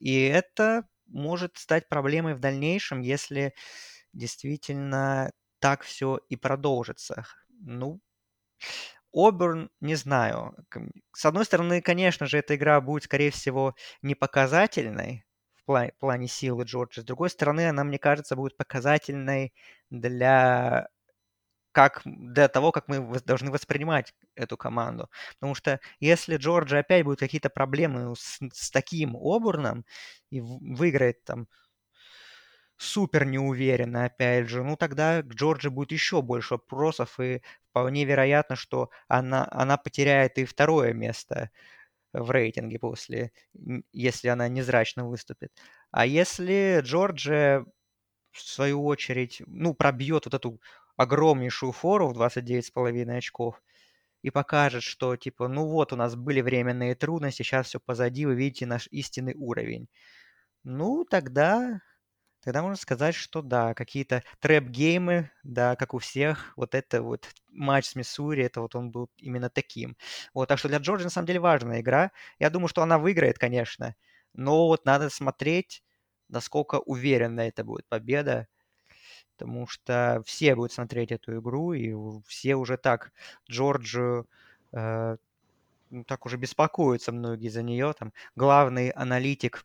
[0.00, 3.54] И это может стать проблемой в дальнейшем, если
[4.12, 7.26] действительно так все и продолжится.
[7.48, 8.00] Ну,
[9.12, 10.54] Оберн, не знаю.
[11.14, 16.28] С одной стороны, конечно же, эта игра будет, скорее всего, не показательной в плане, плане
[16.28, 17.00] силы Джорджа.
[17.00, 19.54] С другой стороны, она, мне кажется, будет показательной
[19.90, 20.88] для
[21.76, 25.10] как для того, как мы должны воспринимать эту команду.
[25.34, 29.84] Потому что если Джорджи опять будут какие-то проблемы с, с таким Обурном
[30.30, 31.48] и выиграет там
[32.78, 38.56] супер неуверенно, опять же, ну тогда к Джорджи будет еще больше вопросов, и вполне вероятно,
[38.56, 41.50] что она, она потеряет и второе место
[42.12, 43.32] в рейтинге после,
[43.92, 45.52] если она незрачно выступит.
[45.92, 47.66] А если Джорджи
[48.32, 50.60] в свою очередь, ну, пробьет вот эту
[50.96, 53.62] огромнейшую фору в 29,5 очков
[54.22, 58.34] и покажет, что типа, ну вот у нас были временные трудности, сейчас все позади, вы
[58.36, 59.88] видите наш истинный уровень.
[60.64, 61.80] Ну, тогда,
[62.42, 67.86] тогда можно сказать, что да, какие-то трэп-геймы, да, как у всех, вот это вот матч
[67.86, 69.96] с Миссури, это вот он был именно таким.
[70.34, 72.12] Вот, так что для Джорджа на самом деле важная игра.
[72.38, 73.96] Я думаю, что она выиграет, конечно,
[74.34, 75.82] но вот надо смотреть,
[76.28, 78.48] насколько уверенно это будет победа
[79.36, 81.94] потому что все будут смотреть эту игру, и
[82.26, 83.12] все уже так
[83.50, 84.26] Джорджию
[84.72, 85.16] э,
[85.90, 87.92] ну, так уже беспокоятся многие за нее.
[87.98, 89.64] Там главный аналитик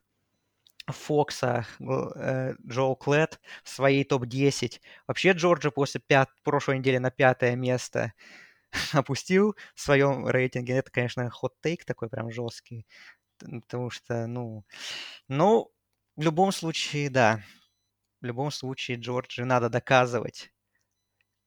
[0.88, 4.82] Фокса э, Джоэл Клэт в своей топ-10.
[5.08, 6.30] Вообще Джорджа после пят...
[6.44, 8.14] прошлой недели на пятое место
[8.92, 10.74] опустил в своем рейтинге.
[10.74, 12.86] Это, конечно, хот-тейк такой прям жесткий.
[13.40, 14.66] Потому что, ну...
[15.28, 15.72] Ну,
[16.18, 17.42] в любом случае, да,
[18.22, 20.52] в любом случае Джорджи надо доказывать.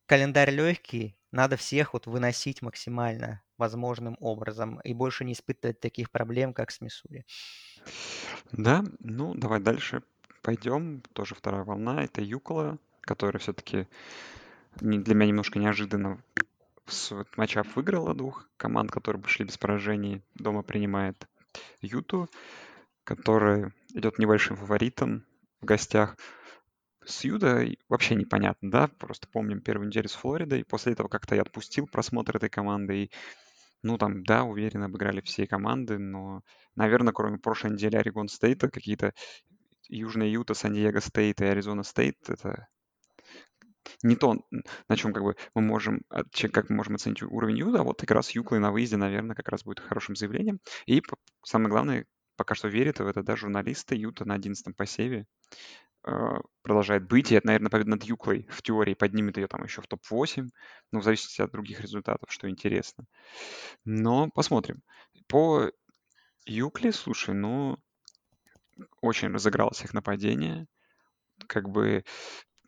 [0.06, 6.52] Календарь легкий, надо всех вот выносить максимально возможным образом и больше не испытывать таких проблем,
[6.52, 7.24] как с Миссури.
[8.52, 10.02] Да, ну давай дальше
[10.42, 13.88] пойдем, тоже вторая волна, это Юкола, которая все-таки
[14.76, 16.22] для меня немножко неожиданно
[16.86, 20.22] в матчап выиграла двух команд, которые пошли без поражений.
[20.34, 21.26] Дома принимает
[21.80, 22.28] Юту,
[23.04, 25.24] который идет небольшим фаворитом
[25.60, 26.16] в гостях.
[27.06, 28.88] С Юда вообще непонятно, да?
[28.88, 30.64] Просто помним первую неделю с Флоридой.
[30.64, 33.04] После этого как-то я отпустил просмотр этой команды.
[33.04, 33.10] И,
[33.82, 36.42] ну, там, да, уверенно обыграли все команды, но,
[36.74, 39.12] наверное, кроме прошлой недели Орегон Стейта, какие-то
[39.88, 42.68] Южная Юта, Сан-Диего Стейт и Аризона Стейт, это
[44.02, 44.36] не то,
[44.88, 46.02] на чем как бы мы можем,
[46.52, 49.48] как мы можем оценить уровень Юты, а вот игра с Юклой на выезде, наверное, как
[49.50, 50.60] раз будет хорошим заявлением.
[50.86, 51.02] И
[51.44, 55.26] самое главное, пока что верит в это, да, журналисты Юта на 11-м посеве
[56.62, 57.32] продолжает быть.
[57.32, 60.48] И это, наверное, победа над Юклой в теории поднимет ее там еще в топ-8,
[60.92, 63.04] ну, в зависимости от других результатов, что интересно.
[63.84, 64.82] Но посмотрим.
[65.28, 65.70] По
[66.46, 67.78] Юкле, слушай, ну,
[69.00, 70.66] очень разыгралось их нападение.
[71.46, 72.04] Как бы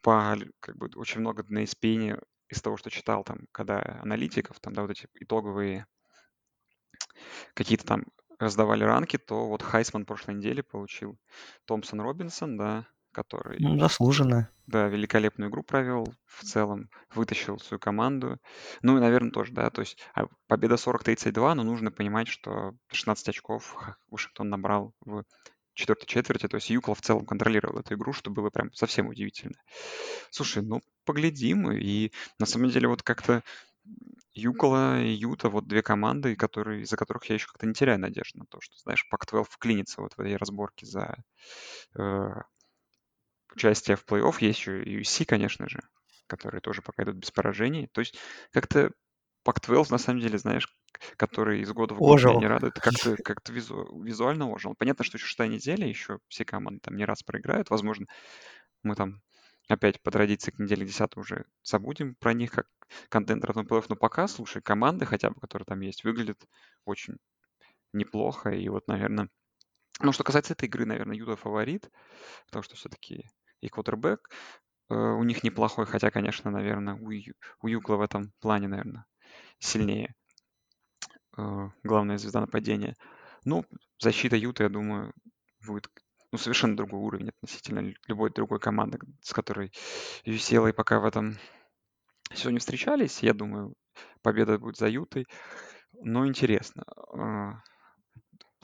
[0.03, 4.72] по, как бы очень много на ESPN из того, что читал там, когда аналитиков, там,
[4.72, 5.87] да, вот эти итоговые
[7.55, 8.05] какие-то там
[8.38, 11.18] раздавали ранки, то вот Хайсман прошлой неделе получил
[11.64, 13.57] Томпсон Робинсон, да, который...
[13.59, 14.50] Ну, заслуженно.
[14.66, 18.38] Да, великолепную игру провел в целом, вытащил свою команду.
[18.83, 23.31] Ну и, наверное, тоже, да, то есть а, победа 40-32, но нужно понимать, что 16
[23.31, 23.74] очков
[24.11, 25.24] Вашингтон набрал в
[25.72, 29.57] четвертой четверти, то есть Юкла в целом контролировал эту игру, что было прям совсем удивительно.
[30.31, 33.42] Слушай, ну, поглядим, и на самом деле вот как-то
[34.37, 38.38] Юкола и Юта, вот две команды, которые, из-за которых я еще как-то не теряю надежды
[38.38, 41.16] на то, что, знаешь, Пак-12 вклинится вот в этой разборке за
[41.94, 42.29] э,
[43.56, 44.36] участие в плей-офф.
[44.40, 45.80] Есть еще и UC, конечно же,
[46.26, 47.88] которые тоже пока идут без поражений.
[47.92, 48.16] То есть
[48.52, 48.92] как-то
[49.46, 50.68] Пак-12, на самом деле, знаешь,
[51.16, 54.74] который из года в год меня не радует, как-то как визу, визуально ожил.
[54.74, 57.70] Понятно, что еще шестая неделя, еще все команды там не раз проиграют.
[57.70, 58.06] Возможно,
[58.82, 59.22] мы там
[59.68, 62.66] опять по традиции к неделе 10 уже забудем про них как
[63.08, 63.84] контентеров на плей-офф.
[63.88, 66.44] Но пока, слушай, команды хотя бы, которые там есть, выглядят
[66.84, 67.14] очень
[67.92, 68.50] неплохо.
[68.50, 69.28] И вот, наверное...
[70.00, 71.88] Ну, что касается этой игры, наверное, Юда фаворит,
[72.46, 74.30] потому что все-таки и квотербек
[74.90, 77.10] э, у них неплохой, хотя, конечно, наверное, у,
[77.62, 79.06] у Юкла в этом плане, наверное,
[79.58, 80.14] сильнее
[81.36, 82.96] э, главная звезда нападения.
[83.44, 83.64] Ну,
[83.98, 85.12] защита Юта, я думаю,
[85.66, 85.88] будет
[86.32, 89.72] ну, совершенно другой уровень относительно любой другой команды, с которой
[90.24, 91.38] UCLA пока в этом
[92.34, 93.22] сегодня встречались.
[93.22, 93.74] Я думаю,
[94.22, 95.26] победа будет за Ютой.
[96.02, 96.84] Но интересно.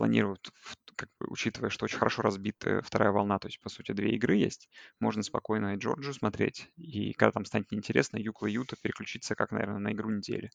[0.03, 0.51] Планируют,
[0.97, 4.35] как бы, учитывая, что очень хорошо разбита вторая волна, то есть, по сути, две игры
[4.35, 6.69] есть, можно спокойно и Джорджию смотреть.
[6.77, 10.51] И когда там станет неинтересно, Юкла Юта переключиться, как, наверное, на игру недели.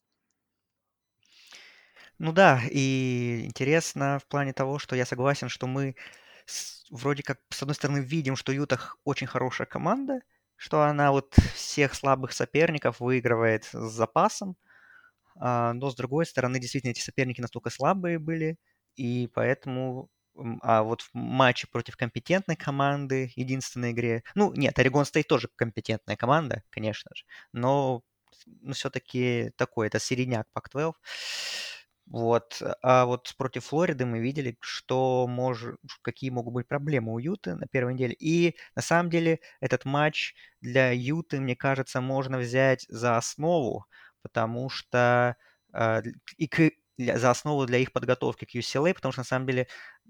[2.18, 5.94] Ну да, и интересно в плане того, что я согласен, что мы
[6.90, 10.20] вроде как, с одной стороны, видим, что Ютах очень хорошая команда,
[10.56, 14.56] что она вот всех слабых соперников выигрывает с запасом,
[15.36, 18.58] а, но с другой стороны, действительно, эти соперники настолько слабые были,
[18.98, 20.10] и поэтому
[20.62, 24.22] а вот в матче против компетентной команды, единственной игре...
[24.34, 28.02] Ну, нет, Орегон Стейт тоже компетентная команда, конечно же, но,
[28.60, 30.94] но все-таки такой, это середняк Пак-12.
[32.10, 32.62] Вот.
[32.82, 35.64] А вот против Флориды мы видели, что мож...
[36.00, 38.16] какие могут быть проблемы у Юты на первой неделе.
[38.18, 43.84] И на самом деле этот матч для Юты, мне кажется, можно взять за основу,
[44.22, 45.36] потому что
[45.74, 46.02] э,
[46.38, 46.70] и к...
[46.98, 49.68] за основу для их подготовки к UCLA, потому что на самом деле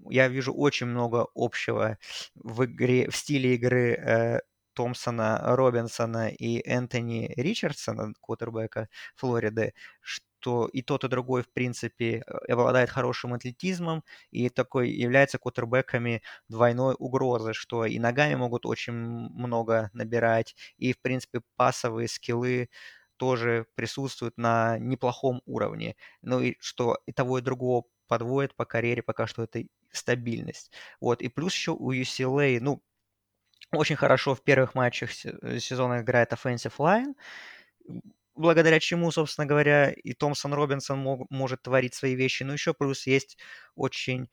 [0.09, 1.97] я вижу очень много общего
[2.35, 4.39] в игре, в стиле игры э,
[4.73, 12.51] Томпсона, Робинсона и Энтони Ричардсона, квотербека Флориды, что и тот, и другой, в принципе, э,
[12.51, 19.89] обладает хорошим атлетизмом и такой является кутербэками двойной угрозы, что и ногами могут очень много
[19.93, 22.69] набирать, и, в принципе, пасовые скиллы
[23.19, 25.95] тоже присутствуют на неплохом уровне.
[26.21, 30.71] Ну и что и того, и другого подводит по карьере пока что это стабильность.
[31.01, 32.81] Вот, и плюс еще у UCLA, ну,
[33.71, 37.13] очень хорошо в первых матчах э, сезона играет offensive line,
[38.35, 42.43] благодаря чему, собственно говоря, и Томпсон Робинсон мог, может творить свои вещи.
[42.43, 43.37] Но еще плюс есть
[43.75, 44.29] очень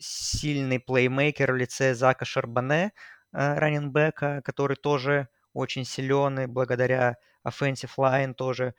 [0.00, 2.92] сильный плеймейкер в лице Зака Шарбане,
[3.32, 8.74] э, раненбека, который тоже очень силен, и благодаря offensive line тоже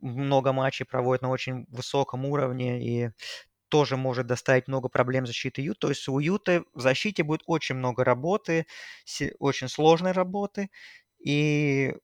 [0.00, 3.10] много матчей проводит на очень высоком уровне, и
[3.68, 5.78] тоже может доставить много проблем защиты Ют.
[5.78, 8.66] То есть у Юта в защите будет очень много работы,
[9.38, 10.70] очень сложной работы.
[11.24, 11.94] И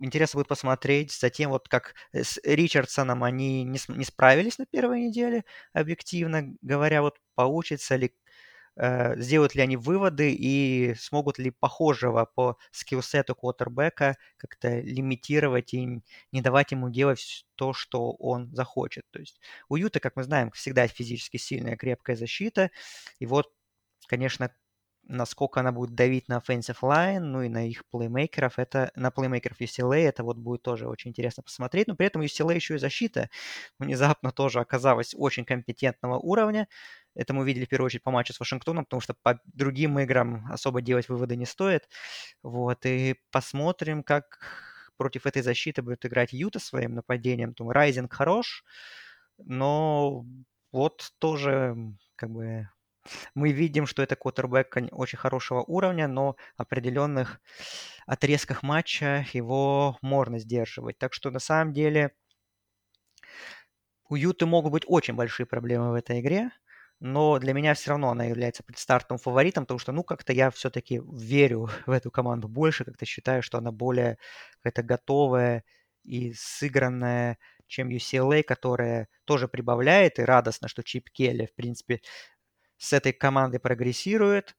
[0.00, 5.44] интересно будет посмотреть затем, вот как с Ричардсоном они не, не справились на первой неделе,
[5.72, 8.12] объективно говоря, вот получится ли
[8.76, 16.00] сделают ли они выводы и смогут ли похожего по скиллсету квотербека как-то лимитировать и
[16.32, 19.04] не давать ему делать то, что он захочет.
[19.10, 22.70] То есть у Юта, как мы знаем, всегда физически сильная, крепкая защита.
[23.20, 23.52] И вот,
[24.08, 24.54] конечно,
[25.06, 29.60] насколько она будет давить на offensive line, ну и на их плеймейкеров, это на плеймейкеров
[29.60, 31.88] UCLA, это вот будет тоже очень интересно посмотреть.
[31.88, 33.28] Но при этом UCLA еще и защита
[33.78, 36.68] внезапно тоже оказалась очень компетентного уровня.
[37.14, 40.46] Это мы увидели в первую очередь по матчу с Вашингтоном, потому что по другим играм
[40.50, 41.88] особо делать выводы не стоит.
[42.42, 44.40] Вот, и посмотрим, как
[44.96, 47.54] против этой защиты будет играть Юта своим нападением.
[47.54, 48.64] Там Райзинг хорош,
[49.38, 50.24] но
[50.72, 51.76] вот тоже
[52.16, 52.68] как бы
[53.34, 57.40] мы видим, что это квотербек очень хорошего уровня, но в определенных
[58.06, 60.98] отрезках матча его можно сдерживать.
[60.98, 62.12] Так что на самом деле
[64.08, 66.50] у Юты могут быть очень большие проблемы в этой игре,
[67.00, 71.00] но для меня все равно она является предстартовым фаворитом, потому что, ну, как-то я все-таки
[71.12, 74.18] верю в эту команду больше, как-то считаю, что она более
[74.62, 75.64] какая-то готовая
[76.04, 82.00] и сыгранная, чем UCLA, которая тоже прибавляет, и радостно, что Чип Келли, в принципе,
[82.78, 84.56] с этой командой прогрессирует.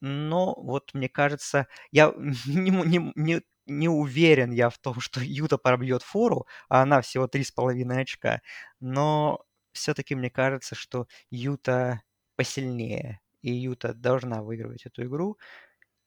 [0.00, 2.12] Но вот мне кажется, я
[2.46, 7.26] не, не, не, не уверен я в том, что Юта пробьет фору, а она всего
[7.26, 8.42] 3,5 очка.
[8.80, 12.02] Но все-таки мне кажется, что Юта
[12.36, 13.20] посильнее.
[13.42, 15.38] И Юта должна выигрывать эту игру.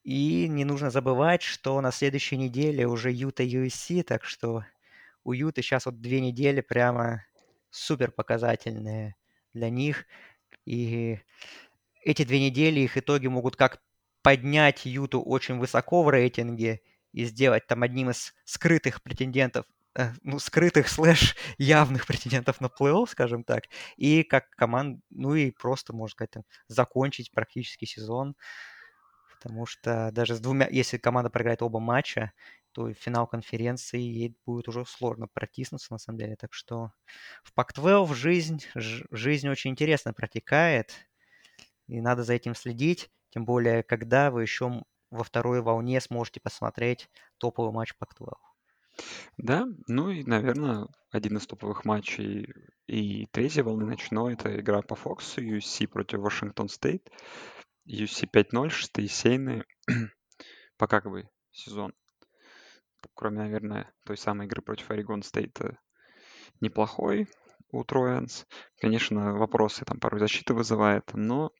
[0.03, 4.65] И не нужно забывать, что на следующей неделе уже Юта USC, так что
[5.23, 7.23] у Юты сейчас вот две недели прямо
[7.69, 9.15] супер показательные
[9.53, 10.05] для них.
[10.65, 11.19] И
[12.03, 13.81] эти две недели их итоги могут как
[14.21, 20.39] поднять Юту очень высоко в рейтинге и сделать там одним из скрытых претендентов, э, ну,
[20.39, 23.65] скрытых слэш явных претендентов на плей-офф, скажем так,
[23.97, 28.35] и как команд, ну и просто, можно сказать, там, закончить практически сезон,
[29.33, 32.31] потому что даже с двумя, если команда проиграет оба матча,
[32.73, 36.35] то в финал конференции ей будет уже сложно протиснуться, на самом деле.
[36.35, 36.91] Так что
[37.43, 40.93] в Пак-12 жизнь, жизнь очень интересно протекает,
[41.87, 47.09] и надо за этим следить, тем более, когда вы еще во второй волне сможете посмотреть
[47.37, 48.33] топовый матч Pac-12.
[49.37, 52.53] Да, ну и, наверное, один из топовых матчей
[52.87, 57.09] и третьей волны ночной— это игра по Фоксу, USC против Вашингтон Стейт.
[57.87, 59.63] USC 5-0, шестые сеяные.
[60.77, 61.93] Пока как бы сезон
[63.13, 65.77] кроме, наверное, той самой игры против Орегон Стейта,
[66.59, 67.27] неплохой
[67.71, 68.45] у Trojans.
[68.79, 71.51] Конечно, вопросы там порой защиты вызывает, но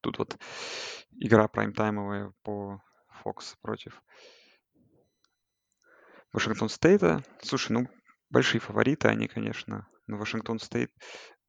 [0.00, 0.38] тут вот
[1.12, 2.82] игра прайм-таймовая по
[3.22, 4.02] Фокс против
[6.32, 7.22] Вашингтон Стейта.
[7.42, 7.88] Слушай, ну,
[8.28, 9.88] большие фавориты они, конечно.
[10.06, 10.90] Но Вашингтон Стейт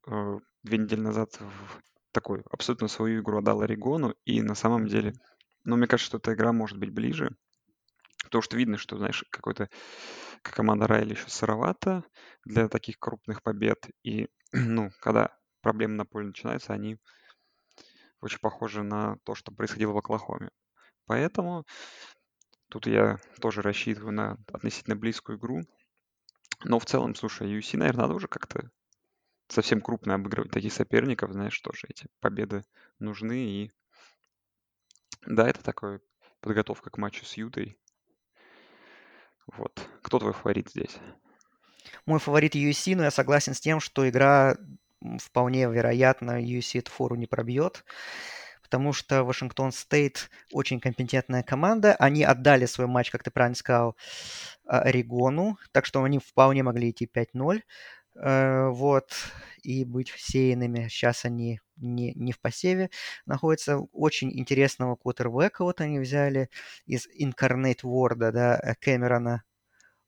[0.08, 4.16] э, две недели назад в такой абсолютно свою игру отдал Орегону.
[4.26, 5.14] И на самом деле,
[5.64, 7.36] ну, мне кажется, что эта игра может быть ближе.
[8.26, 9.70] Потому что видно, что, знаешь, какой-то
[10.42, 12.04] команда Райли еще сыровата
[12.44, 13.88] для таких крупных побед.
[14.04, 16.98] И, ну, когда проблемы на поле начинаются, они
[18.22, 20.50] очень похожи на то, что происходило в Оклахоме.
[21.06, 21.66] Поэтому
[22.70, 25.62] тут я тоже рассчитываю на относительно близкую игру.
[26.64, 28.72] Но в целом, слушай, UC, наверное, надо уже как-то
[29.48, 32.64] совсем крупно обыгрывать таких соперников, знаешь, тоже эти победы
[33.00, 33.46] нужны.
[33.46, 33.72] И
[35.26, 36.02] да, это такая
[36.40, 37.78] подготовка к матчу с Ютой.
[39.48, 39.88] Вот.
[40.02, 40.98] Кто твой фаворит здесь?
[42.06, 44.58] Мой фаворит USC, но я согласен с тем, что игра
[45.20, 47.84] вполне вероятно USC эту фору не пробьет,
[48.62, 51.96] потому что Вашингтон Стейт очень компетентная команда.
[51.96, 53.96] Они отдали свой матч, как ты правильно сказал,
[54.66, 57.62] а, Орегону, так что они вполне могли идти 5-0.
[58.16, 59.12] Э, вот,
[59.66, 60.88] и быть всеянными.
[60.88, 62.90] Сейчас они не, не в посеве
[63.26, 63.80] находятся.
[63.92, 66.50] Очень интересного квотербека вот они взяли
[66.86, 69.44] из Incarnate Ward, да, Кэмерона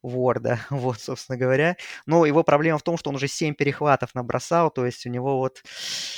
[0.03, 1.75] Ворда, вот, собственно говоря.
[2.05, 5.37] Но его проблема в том, что он уже 7 перехватов набросал, то есть у него
[5.39, 5.63] вот,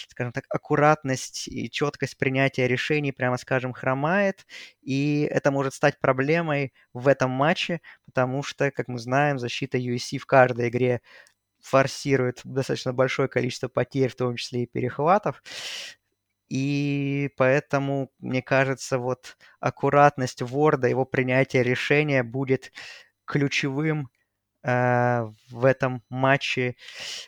[0.10, 4.46] скажем так, аккуратность и четкость принятия решений, прямо скажем, хромает,
[4.82, 10.18] и это может стать проблемой в этом матче, потому что, как мы знаем, защита USC
[10.18, 11.02] в каждой игре
[11.62, 15.42] форсирует достаточно большое количество потерь, в том числе и перехватов.
[16.50, 22.72] И поэтому, мне кажется, вот аккуратность Ворда, его принятие решения будет
[23.26, 24.10] ключевым
[24.62, 26.76] в этом матче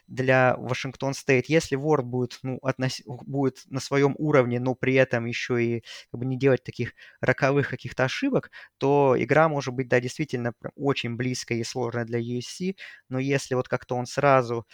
[0.08, 1.48] для Вашингтон Стейт.
[1.48, 3.02] Если Ворд будет, ну, относ...
[3.06, 7.70] будет на своем уровне, но при этом еще и как бы, не делать таких роковых
[7.70, 12.76] каких-то ошибок, то игра может быть, да, действительно очень близкая и сложная для USC,
[13.10, 14.68] но если вот как-то он сразу,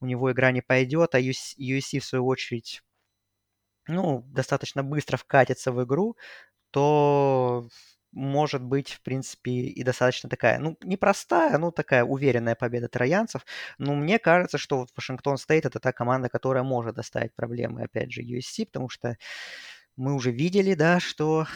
[0.00, 2.82] у него игра не пойдет, а USC в свою очередь
[3.88, 6.16] ну, достаточно быстро вкатится в игру,
[6.70, 7.68] то
[8.12, 13.44] может быть, в принципе, и достаточно такая, ну, непростая, ну, такая уверенная победа троянцев.
[13.78, 18.12] Но мне кажется, что вот Вашингтон Стейт это та команда, которая может доставить проблемы, опять
[18.12, 19.16] же, USC, потому что
[19.96, 21.46] мы уже видели, да, что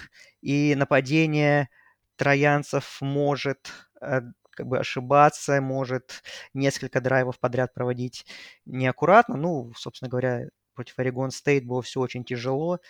[0.41, 1.69] и нападение
[2.17, 6.23] троянцев может э, как бы ошибаться, может
[6.55, 8.27] несколько драйвов подряд проводить
[8.65, 9.37] неаккуратно.
[9.37, 12.81] Ну, собственно говоря, против Орегон Стейт было все очень тяжело.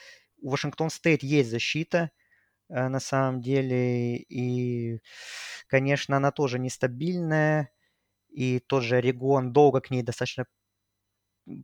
[0.40, 2.10] У Вашингтон Стейт есть защита,
[2.68, 5.00] на самом деле, и,
[5.68, 7.70] конечно, она тоже нестабильная,
[8.28, 10.46] и тот же Орегон долго к ней достаточно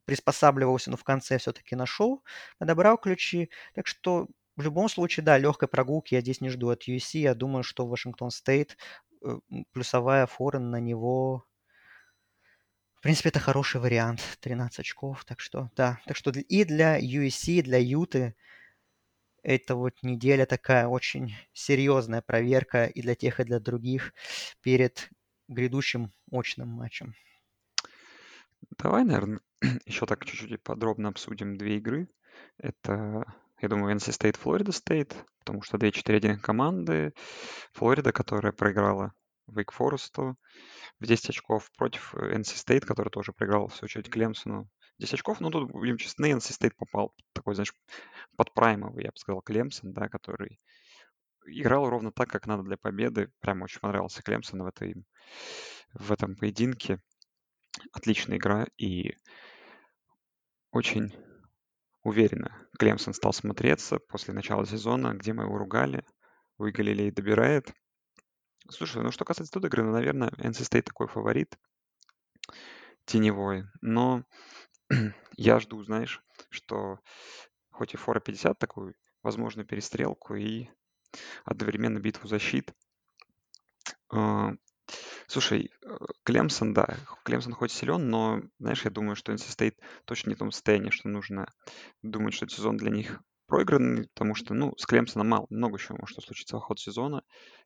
[0.04, 2.22] приспосабливался, но в конце все-таки нашел,
[2.58, 3.50] подобрал ключи.
[3.74, 7.18] Так что в любом случае, да, легкой прогулки я здесь не жду от USC.
[7.18, 8.76] Я думаю, что Вашингтон Стейт,
[9.24, 9.38] э,
[9.72, 11.46] плюсовая фора на него
[12.94, 14.20] в принципе, это хороший вариант.
[14.42, 15.24] 13 очков.
[15.24, 15.98] Так что, да.
[16.06, 18.36] Так что и для USC, и для Юты
[19.42, 24.12] эта вот неделя такая очень серьезная проверка и для тех, и для других
[24.62, 25.10] перед
[25.48, 27.14] грядущим очным матчем.
[28.78, 29.40] Давай, наверное,
[29.86, 32.08] еще так чуть-чуть подробно обсудим две игры.
[32.58, 33.24] Это,
[33.60, 37.12] я думаю, NC State, Florida State, потому что две 4-1 команды.
[37.72, 39.12] Флорида, которая проиграла
[39.50, 40.36] Wake Forest
[41.00, 44.68] в 10 очков против NC State, который тоже проиграл, в свою очередь, Клемсону
[44.98, 45.40] 10 очков.
[45.40, 47.74] Ну, тут, будем честны, NC State попал такой, знаешь,
[48.36, 50.60] под праймовый, я бы сказал, Клемсон, да, который
[51.46, 53.30] играл ровно так, как надо для победы.
[53.40, 54.94] Прям очень понравился Клемсон в, этой,
[55.94, 57.00] в этом поединке.
[57.92, 59.16] Отличная игра и
[60.70, 61.12] очень
[62.02, 66.04] уверенно Клемсон стал смотреться после начала сезона, где мы его ругали.
[66.58, 67.72] Уи Галилей добирает.
[68.68, 71.56] Слушай, ну что касается той игры, ну, наверное, NC State такой фаворит
[73.04, 73.64] теневой.
[73.80, 74.24] Но
[75.36, 76.98] я жду, знаешь, что
[77.70, 80.68] хоть и фора 50 такую возможную перестрелку и
[81.44, 82.72] одновременно битву защит.
[84.10, 84.52] А,
[85.26, 90.30] слушай, э, Клемсон, да, Клемсон хоть силен, но, знаешь, я думаю, что NC State точно
[90.30, 91.46] не в том состоянии, что нужно
[92.02, 95.98] думать, что этот сезон для них проигранный, потому что, ну, с Клемсоном мало, много чего
[95.98, 97.22] может случиться в ход сезона.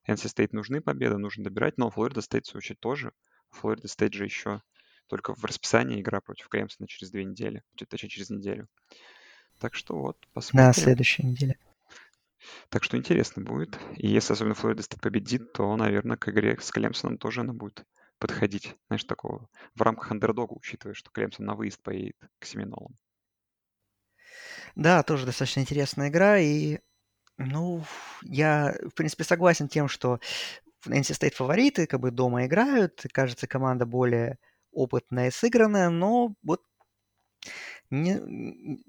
[0.08, 3.12] NC State нужны победы, нужно добирать, но Флорида Стейт, в свою очередь, тоже.
[3.50, 4.62] Флорида Стейт же еще
[5.08, 8.68] только в расписании игра против Клемсона через две недели, точнее, через неделю.
[9.58, 10.66] Так что вот, посмотрим.
[10.66, 11.58] На следующей неделе.
[12.68, 13.78] Так что интересно будет.
[13.96, 17.84] И если особенно Флорида победит, то, наверное, к игре с Клемсоном тоже она будет
[18.18, 22.96] подходить, знаешь, такого в рамках андердога, учитывая, что Клемсон на выезд поедет к Семинолам.
[24.74, 26.78] Да, тоже достаточно интересная игра, и,
[27.38, 27.82] ну,
[28.22, 30.20] я, в принципе, согласен тем, что
[30.86, 34.38] NC State фавориты, как бы дома играют, кажется, команда более
[34.76, 36.62] опытная и сыгранная, но вот
[37.90, 38.20] не,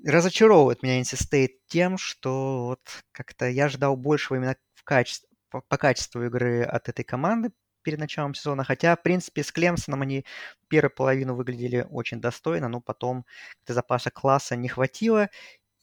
[0.05, 2.81] разочаровывает меня NC State тем, что вот
[3.11, 7.51] как-то я ждал большего именно в качестве, по, по качеству игры от этой команды
[7.83, 8.63] перед началом сезона.
[8.63, 10.25] Хотя, в принципе, с Клемсоном они
[10.67, 13.25] первую половину выглядели очень достойно, но потом
[13.67, 15.29] запаса класса не хватило.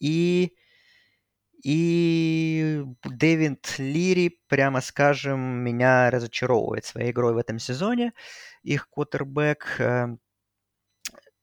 [0.01, 0.57] И,
[1.65, 8.13] и Дэвид Лири, прямо скажем, меня разочаровывает своей игрой в этом сезоне.
[8.63, 10.21] Их кутербэк эм,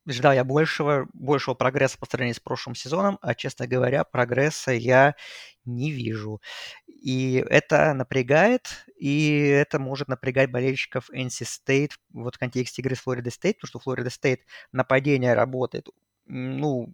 [0.08, 5.16] ждал я большего, большего прогресса по сравнению с прошлым сезоном, а, честно говоря, прогресса я
[5.66, 6.42] не вижу.
[6.88, 13.06] И это напрягает, и это может напрягать болельщиков NC State вот в контексте игры с
[13.06, 14.40] Florida State, потому что Florida State
[14.72, 15.88] нападение работает,
[16.26, 16.92] ну,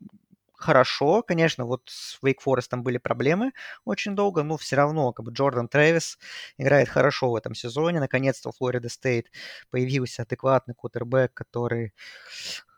[0.57, 3.51] хорошо, конечно, вот с Wake Forest были проблемы
[3.85, 6.17] очень долго, но все равно как бы Джордан Трэвис
[6.57, 7.99] играет хорошо в этом сезоне.
[7.99, 9.27] Наконец-то у Флорида Стейт
[9.69, 11.93] появился адекватный кутербэк, который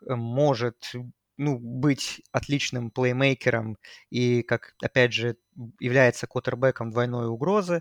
[0.06, 0.92] э, может
[1.38, 3.78] ну, быть отличным плеймейкером
[4.10, 5.36] и, как, опять же,
[5.80, 7.80] является кутербэком двойной угрозы.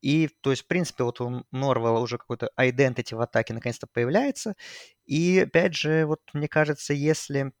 [0.00, 4.54] И, то есть, в принципе, вот у Норвелла уже какой-то identity в атаке наконец-то появляется.
[5.06, 7.52] И, опять же, вот мне кажется, если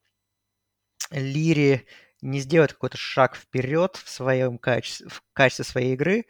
[1.10, 1.86] Лири
[2.22, 6.24] не сделает какой-то шаг вперед в своем качестве, в качестве своей игры,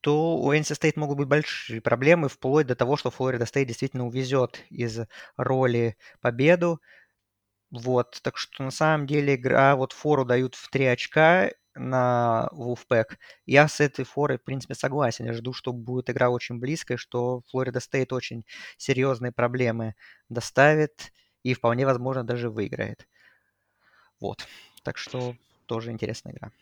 [0.00, 4.06] то у NC State могут быть большие проблемы, вплоть до того, что Флорида Стейт действительно
[4.06, 5.00] увезет из
[5.36, 6.80] роли победу.
[7.70, 13.16] Вот, так что на самом деле игра, вот фору дают в 3 очка на Wolfpack.
[13.46, 15.26] Я с этой форой, в принципе, согласен.
[15.26, 18.44] Я жду, что будет игра очень близкая, что Флорида Стейт очень
[18.76, 19.94] серьезные проблемы
[20.28, 21.12] доставит
[21.42, 23.06] и вполне возможно даже выиграет.
[24.20, 24.46] Вот.
[24.82, 25.34] Так что
[25.66, 26.52] тоже интересная игра.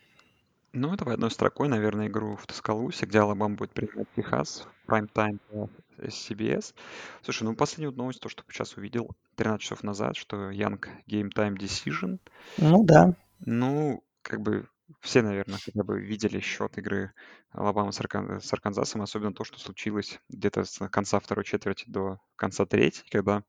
[0.71, 5.39] Ну, давай одной строкой, наверное, игру в Таскалусе, где Алабама будет принимать Техас в прайм-тайм
[5.97, 6.75] CBS.
[7.23, 11.57] Слушай, ну последнюю новость, то, что сейчас увидел 13 часов назад, что Young game time
[11.57, 12.19] decision.
[12.57, 13.15] Ну да.
[13.39, 14.67] Ну, как бы
[15.01, 17.13] все, наверное, хотя бы видели счет игры
[17.51, 22.19] Алабамы с, Аркан- с Арканзасом, особенно то, что случилось где-то с конца второй четверти до
[22.35, 23.43] конца третьей, когда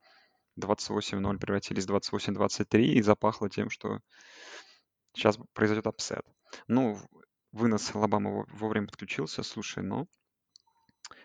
[0.60, 4.00] 28-0 превратились в 28-23 и запахло тем, что
[5.14, 6.24] сейчас произойдет upset.
[6.68, 6.98] Ну,
[7.52, 10.06] вынос Алабамы вовремя подключился, слушай, но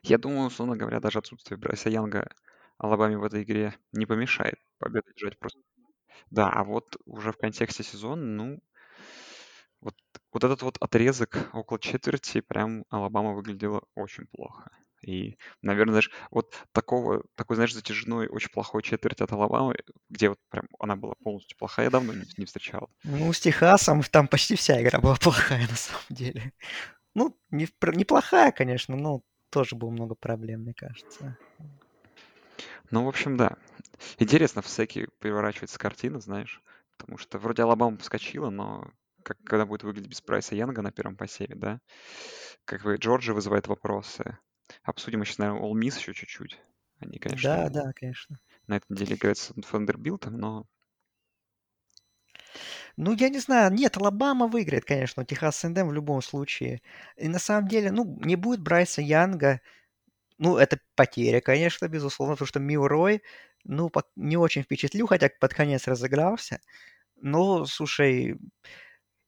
[0.03, 2.29] я думаю, условно говоря, даже отсутствие Брайса Янга
[2.77, 5.59] Алабаме в этой игре не помешает победу держать просто.
[6.31, 8.59] Да, а вот уже в контексте сезона, ну,
[9.81, 9.95] вот,
[10.31, 14.71] вот этот вот отрезок около четверти, прям Алабама выглядела очень плохо.
[15.05, 19.75] И, наверное, знаешь, вот такого, такой, знаешь, затяжной, очень плохой четверти от Алабамы,
[20.09, 22.89] где вот прям она была полностью плохая, я давно не, не встречал.
[23.03, 26.53] Ну, с Техасом там почти вся игра была плохая на самом деле.
[27.13, 31.37] Ну, не, неплохая, конечно, но тоже было много проблем, мне кажется.
[32.89, 33.57] Ну, в общем, да.
[34.17, 36.61] Интересно в секе переворачивается картина, знаешь,
[36.97, 38.91] потому что вроде Алабама поскочила, но
[39.23, 41.79] как, когда будет выглядеть без Прайса Янга на первом посеве, да?
[42.65, 44.37] Как бы Джорджи вызывает вопросы.
[44.83, 46.59] Обсудим сейчас, наверное, All Miss еще чуть-чуть.
[46.99, 48.39] Они, конечно, да, да, конечно.
[48.67, 50.65] на этой неделе играют с Фандербилтом, но...
[52.97, 53.73] Ну, я не знаю.
[53.73, 56.81] Нет, Алабама выиграет, конечно, Texas A&M в любом случае.
[57.17, 59.59] И на самом деле, ну, не будет Брайса Янга.
[60.37, 63.21] Ну, это потеря, конечно, безусловно, потому что Милрой,
[63.63, 66.61] ну, не очень впечатлил, хотя под конец разыгрался.
[67.17, 68.37] Но, слушай,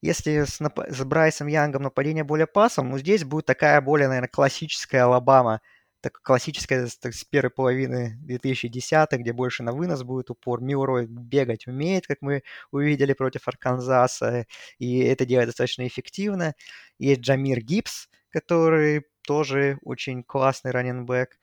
[0.02, 4.28] если с, нап- с Брайсом Янгом нападение более пасом, ну, здесь будет такая более, наверное,
[4.28, 5.60] классическая Алабама,
[6.00, 10.60] так классическая так, с первой половины 2010 где больше на вынос будет упор.
[10.60, 14.46] Милрой бегать умеет, как мы увидели против Арканзаса,
[14.78, 16.54] и это делает достаточно эффективно.
[16.98, 21.38] Есть Джамир Гибс, который тоже очень классный running back.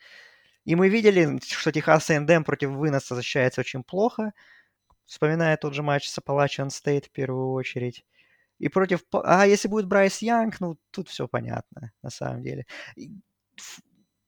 [0.66, 4.34] И мы видели, что Texas A&M против выноса защищается очень плохо,
[5.06, 8.06] вспоминая тот же матч с Appalachian State в первую очередь.
[8.60, 9.03] И против...
[9.12, 12.66] А если будет Брайс Янг, ну, тут все понятно, на самом деле.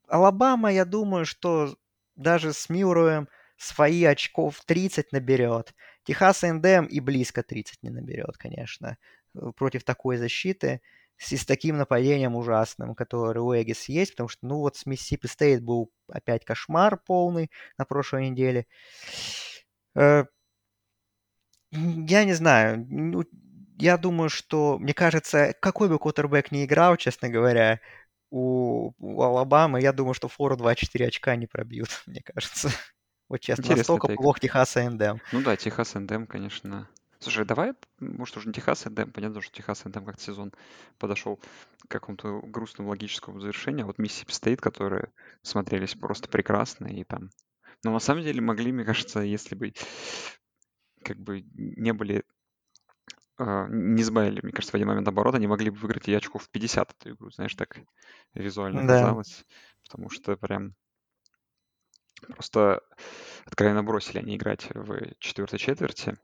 [0.07, 1.75] Алабама, я думаю, что
[2.15, 5.73] даже с Милроем свои очков 30 наберет.
[6.03, 8.97] Texas A&M и близко 30 не наберет, конечно,
[9.36, 10.82] э, против такой защиты
[11.17, 15.28] с, с таким нападением ужасным, который у Aggies есть, потому что, ну, вот с Миссисипи
[15.28, 18.67] Стейт был опять кошмар полный на прошлой неделе.
[19.95, 20.25] Э,
[21.71, 23.25] я не знаю, ну,
[23.78, 27.80] я думаю, что, мне кажется, какой бы квотербек не играл, честно говоря,
[28.30, 32.69] у, у Алабамы, я думаю, что фору 2-4 очка не пробьют, мне кажется.
[33.30, 34.18] Вот честно, Интересный настолько take.
[34.17, 35.18] плох Texas A&M.
[35.32, 36.89] Ну да, Texas A&M, конечно.
[37.19, 40.53] Слушай, давай, может, уже не Texas A&M, понятно, что Texas A&M как сезон
[40.97, 45.11] подошел к какому-то грустному логическому завершению, а вот Миссисипи Стейт, которые
[45.41, 47.30] смотрелись просто прекрасно, и там...
[47.84, 49.73] Но на самом деле могли, мне кажется, если бы
[51.03, 52.23] как бы не были
[53.39, 56.91] не сбавили, мне кажется, в один момент оборота, они могли бы выиграть и очков 50
[56.91, 57.79] эту игру, знаешь, так
[58.33, 58.99] визуально да.
[58.99, 59.45] казалось.
[59.83, 60.75] Потому что прям
[62.27, 62.81] просто
[63.45, 66.17] откровенно бросили они играть в четвертой четверти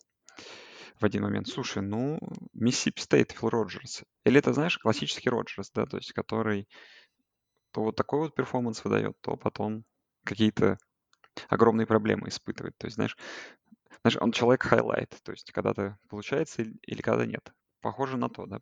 [1.00, 1.48] в один момент.
[1.48, 2.20] Слушай, ну,
[2.54, 4.04] Миссисипи Стейт, Уилл Роджерс.
[4.26, 6.68] Или это, знаешь, классический Роджерс, да, то есть который
[7.72, 9.84] то вот такой вот перформанс выдает, то потом
[10.24, 10.78] какие-то
[11.50, 12.78] огромные проблемы испытывает.
[12.78, 13.18] То есть, знаешь,
[14.04, 17.54] знаешь, он человек highlight, то есть когда-то получается или, когда нет.
[17.82, 18.60] Похоже на то, да?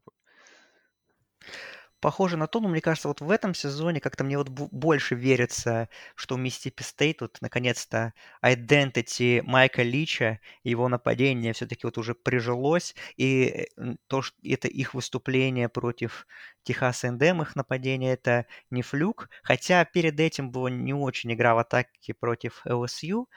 [2.00, 5.88] Похоже на то, но мне кажется, вот в этом сезоне как-то мне вот больше верится,
[6.16, 8.14] что у Миссисипи Стейт вот наконец-то
[8.44, 14.96] identity Майка Лича, его нападение все-таки вот уже прижилось, и э, то, что это их
[14.96, 16.26] выступление против
[16.64, 21.60] Техаса Эндем, их нападение, это не fluke, хотя перед этим было не очень игра в
[21.60, 23.28] атаке против LSU,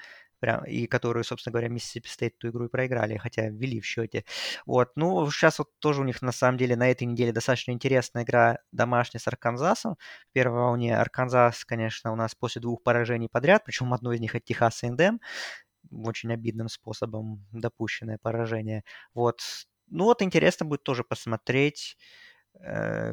[0.45, 4.25] прям, и которую, собственно говоря, Миссисипи Стейт ту игру и проиграли, хотя вели в счете.
[4.67, 8.25] Вот, ну, сейчас вот тоже у них, на самом деле, на этой неделе достаточно интересная
[8.25, 9.97] игра домашняя с Арканзасом.
[10.29, 14.35] В первой волне Арканзас, конечно, у нас после двух поражений подряд, причем одно из них
[14.35, 15.19] от Техаса Эндем,
[15.91, 18.85] очень обидным способом допущенное поражение.
[19.15, 19.41] Вот,
[19.89, 21.97] ну вот интересно будет тоже посмотреть,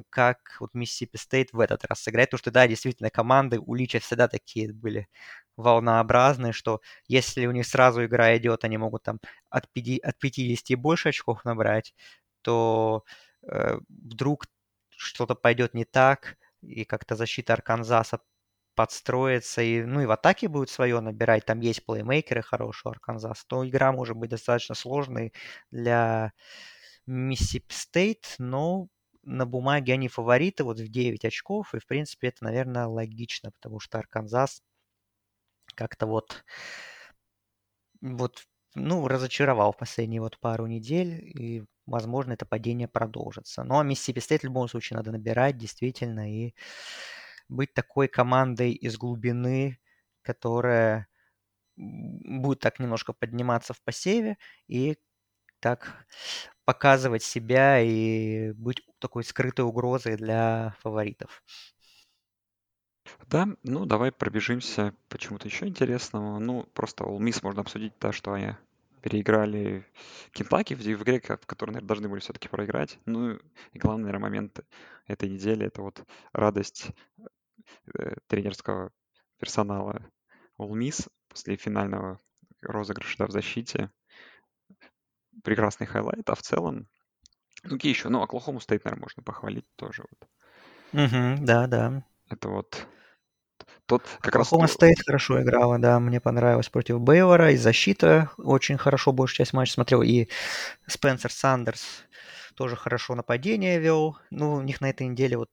[0.09, 3.99] как вот Миссисипи Стейт в этот раз сыграет, потому что, да, действительно, команды у Лича
[3.99, 5.07] всегда такие были
[5.57, 9.19] волнообразные, что если у них сразу игра идет, они могут там
[9.49, 11.93] от, 5, от 50 и больше очков набрать,
[12.41, 13.03] то
[13.43, 14.45] э, вдруг
[14.89, 18.19] что-то пойдет не так, и как-то защита Арканзаса
[18.75, 23.43] подстроится, и, ну и в атаке будет свое набирать, там есть плеймейкеры хорошие у Арканзаса,
[23.47, 25.33] то игра может быть достаточно сложной
[25.71, 26.33] для
[27.05, 28.87] Миссисипи Стейт, но
[29.23, 33.79] на бумаге они фавориты вот в 9 очков, и в принципе это, наверное, логично, потому
[33.79, 34.61] что Арканзас
[35.75, 36.43] как-то вот,
[38.01, 38.43] вот,
[38.75, 41.21] ну, разочаровал в последние вот пару недель.
[41.23, 43.63] И возможно, это падение продолжится.
[43.63, 46.53] Но Миссисипи Стейт в любом случае надо набирать, действительно, и
[47.49, 49.79] быть такой командой из глубины,
[50.23, 51.07] которая
[51.77, 54.97] будет так немножко подниматься в посеве и
[55.61, 56.05] так
[56.65, 61.43] показывать себя и быть такой скрытой угрозой для фаворитов.
[63.27, 66.39] Да, ну давай пробежимся по чему-то еще интересного.
[66.39, 68.55] Ну, просто Ole Miss можно обсудить, да, что они
[69.01, 69.85] переиграли
[70.31, 72.99] Кентаки в, в игре, в которой, наверное, должны были все-таки проиграть.
[73.05, 73.39] Ну
[73.73, 74.59] и главный, наверное, момент
[75.07, 76.91] этой недели— это вот радость
[77.93, 78.91] э, тренерского
[79.39, 80.05] персонала
[80.59, 82.19] Ole Miss после финального
[82.61, 83.91] розыгрыша да, в защите.
[85.43, 86.87] Прекрасный хайлайт, а в целом...
[87.63, 88.09] Ну, какие еще?
[88.09, 90.03] Ну, Оклахому стоит, наверное, можно похвалить тоже.
[90.09, 91.03] Вот.
[91.05, 92.03] Угу, да, да.
[92.29, 92.87] Это вот
[93.85, 94.73] тот как Оклахома раз...
[94.73, 99.73] стоит хорошо играла, да, мне понравилось против Бейвора, и защита очень хорошо большую часть матча
[99.73, 100.27] смотрел, и
[100.87, 102.05] Спенсер Сандерс
[102.55, 104.17] тоже хорошо нападение вел.
[104.29, 105.49] Ну, у них на этой неделе вот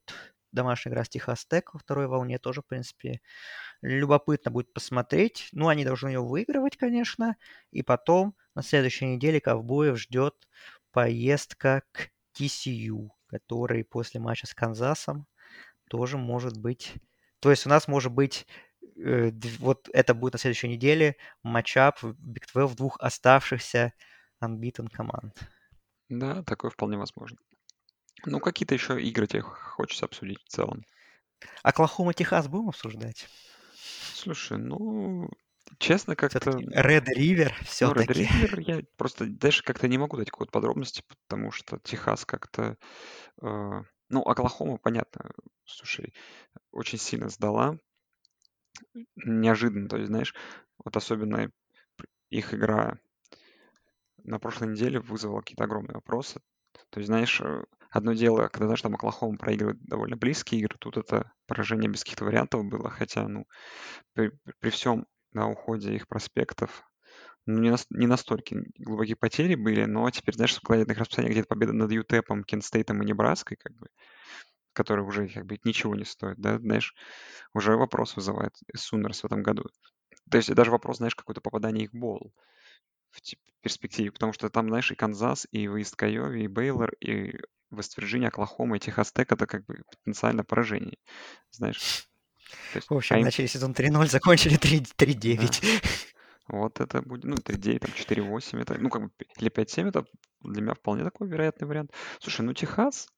[0.53, 3.21] домашняя игра с Техас Тек во второй волне тоже, в принципе,
[3.83, 5.49] любопытно будет посмотреть.
[5.53, 7.37] Ну, они должны ее выигрывать, конечно.
[7.71, 10.35] И потом на следующей неделе ковбоев ждет
[10.93, 15.27] поездка к TCU, который после матча с Канзасом
[15.89, 16.95] тоже может быть...
[17.41, 18.47] То есть у нас может быть
[18.97, 23.93] э, вот это будет на следующей неделе матчап в Big 12 двух оставшихся
[24.43, 25.35] unbeaten команд.
[26.09, 27.39] Да, такое вполне возможно.
[28.25, 30.85] Ну, какие-то еще игры тебе хочется обсудить в целом?
[31.63, 33.29] Оклахома, Техас будем обсуждать?
[34.15, 35.31] Слушай, ну,
[35.79, 36.51] честно, как-то...
[36.51, 38.29] Red River все-таки.
[38.31, 42.25] Ну, Red River я просто даже как-то не могу дать какой-то подробности, потому что Техас
[42.25, 42.77] как-то...
[43.43, 45.31] Э, ну, Оклахома, понятно,
[45.65, 46.15] слушай,
[46.73, 47.79] очень сильно сдала.
[49.17, 50.35] Неожиданно, то есть, знаешь,
[50.83, 51.51] вот особенно
[52.31, 52.99] их игра
[54.25, 56.41] на прошлой неделе вызвала какие-то огромные вопросы.
[56.91, 60.97] То есть, знаешь, э, одно дело, когда, знаешь, там Оклахома проигрывает довольно близкие игры, тут
[60.97, 63.47] это поражение без каких-то вариантов было, хотя, ну,
[64.15, 66.85] при, при всем на уходе их проспектов,
[67.47, 71.33] ну, не, на, не настолько глубокие потери были, но теперь, знаешь, складывает на их расписание
[71.33, 73.89] где-то победа над ЮТЭПом, Кенстейтом и Небраской, как бы,
[74.75, 76.95] которые уже, как бы, ничего не стоят, да, знаешь,
[77.55, 79.65] уже вопрос вызывает Сунерс в этом году.
[80.31, 82.35] То есть даже вопрос, знаешь, какое-то попадание их в бол
[83.11, 83.21] в
[83.63, 87.39] перспективе, потому что там, знаешь, и Канзас, и выезд к и Бейлор, и
[87.71, 90.99] Вест-Вирджиния, Оклахома и Техас Тек— это как бы потенциально поражение,
[91.51, 92.09] знаешь.
[92.75, 93.25] Есть, в общем, а им...
[93.25, 95.61] начали сезон 3-0, закончили 3-9.
[95.61, 95.89] Да.
[96.49, 100.05] Вот это будет, ну, 3-9, там 4-8, это, ну, как бы, или 5-7, это
[100.41, 101.93] для меня вполне такой вероятный вариант.
[102.21, 103.09] Слушай, ну, Техас,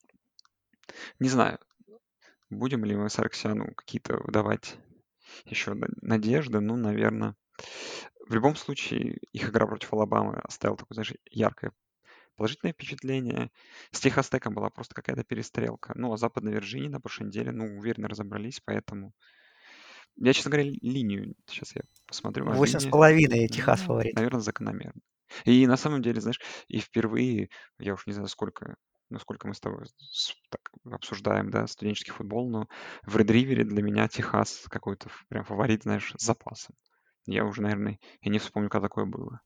[1.20, 1.58] не знаю,
[2.50, 4.76] будем ли мы Сарксяну какие-то выдавать
[5.44, 7.36] еще надежды, ну, наверное.
[8.26, 11.72] В любом случае, их игра против Алабамы оставила такое, знаешь, яркое
[12.41, 13.51] положительное впечатление.
[13.91, 15.93] С Техастеком была просто какая-то перестрелка.
[15.95, 19.12] Ну, а Западной Вирджинии на прошлой неделе, ну, уверенно разобрались, поэтому...
[20.16, 22.47] Я, честно говоря, линию сейчас я посмотрю.
[22.47, 24.14] Восемь с половиной Техас ну, фаворит.
[24.14, 25.03] Наверное, закономерно.
[25.45, 28.76] И на самом деле, знаешь, и впервые, я уж не знаю, сколько,
[29.11, 29.84] насколько мы с тобой
[30.49, 32.68] так обсуждаем, да, студенческий футбол, но
[33.03, 36.74] в Редривере для меня Техас какой-то прям фаворит, знаешь, с запасом.
[37.26, 39.43] Я уже, наверное, и не вспомню, как такое было.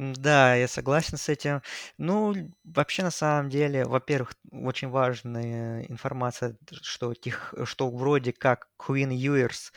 [0.00, 1.60] Да, я согласен с этим.
[1.98, 2.32] Ну,
[2.62, 9.72] вообще, на самом деле, во-первых, очень важная информация, что, тех, что вроде как Куин Юерс,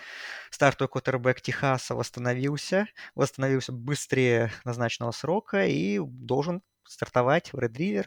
[0.52, 8.06] стартовый квотербек Техаса, восстановился, восстановился быстрее назначенного срока и должен стартовать в Red River.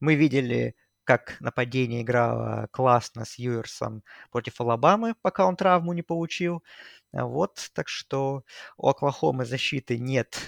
[0.00, 6.62] Мы видели, как нападение играло классно с Юерсом против Алабамы, пока он травму не получил.
[7.12, 8.44] Вот, так что
[8.76, 10.38] у Оклахомы защиты нет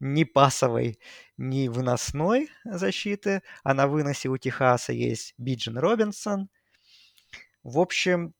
[0.00, 0.98] ни пасовой,
[1.36, 6.48] ни выносной защиты, а на выносе у Техаса есть Биджин Робинсон.
[7.62, 8.34] В общем,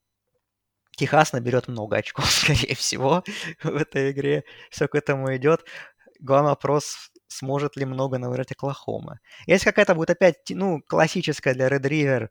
[0.97, 3.25] Техас наберет много очков, скорее всего,
[3.63, 4.45] в этой игре.
[4.71, 5.65] Все к этому идет.
[6.21, 9.21] Главный вопрос, сможет ли много набрать Оклахома.
[9.47, 12.29] Если какая-то будет опять, ну, классическая для Red River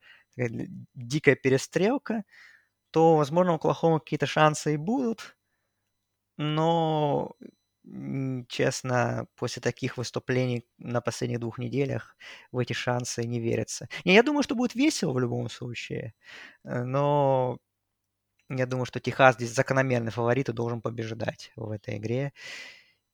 [0.95, 2.23] дикая перестрелка,
[2.91, 5.35] то, возможно, у Оклахома какие-то шансы и будут.
[6.37, 7.35] Но
[8.47, 12.15] честно, после таких выступлений на последних двух неделях
[12.51, 13.87] в эти шансы не верится.
[14.05, 16.13] Не, я думаю, что будет весело в любом случае,
[16.63, 17.57] э, но
[18.49, 22.33] я думаю, что Техас здесь закономерный фаворит и должен побеждать в этой игре.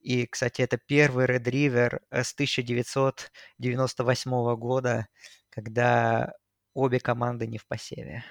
[0.01, 5.07] И, кстати, это первый Red River с 1998 года,
[5.49, 6.33] когда
[6.73, 8.23] обе команды не в посеве.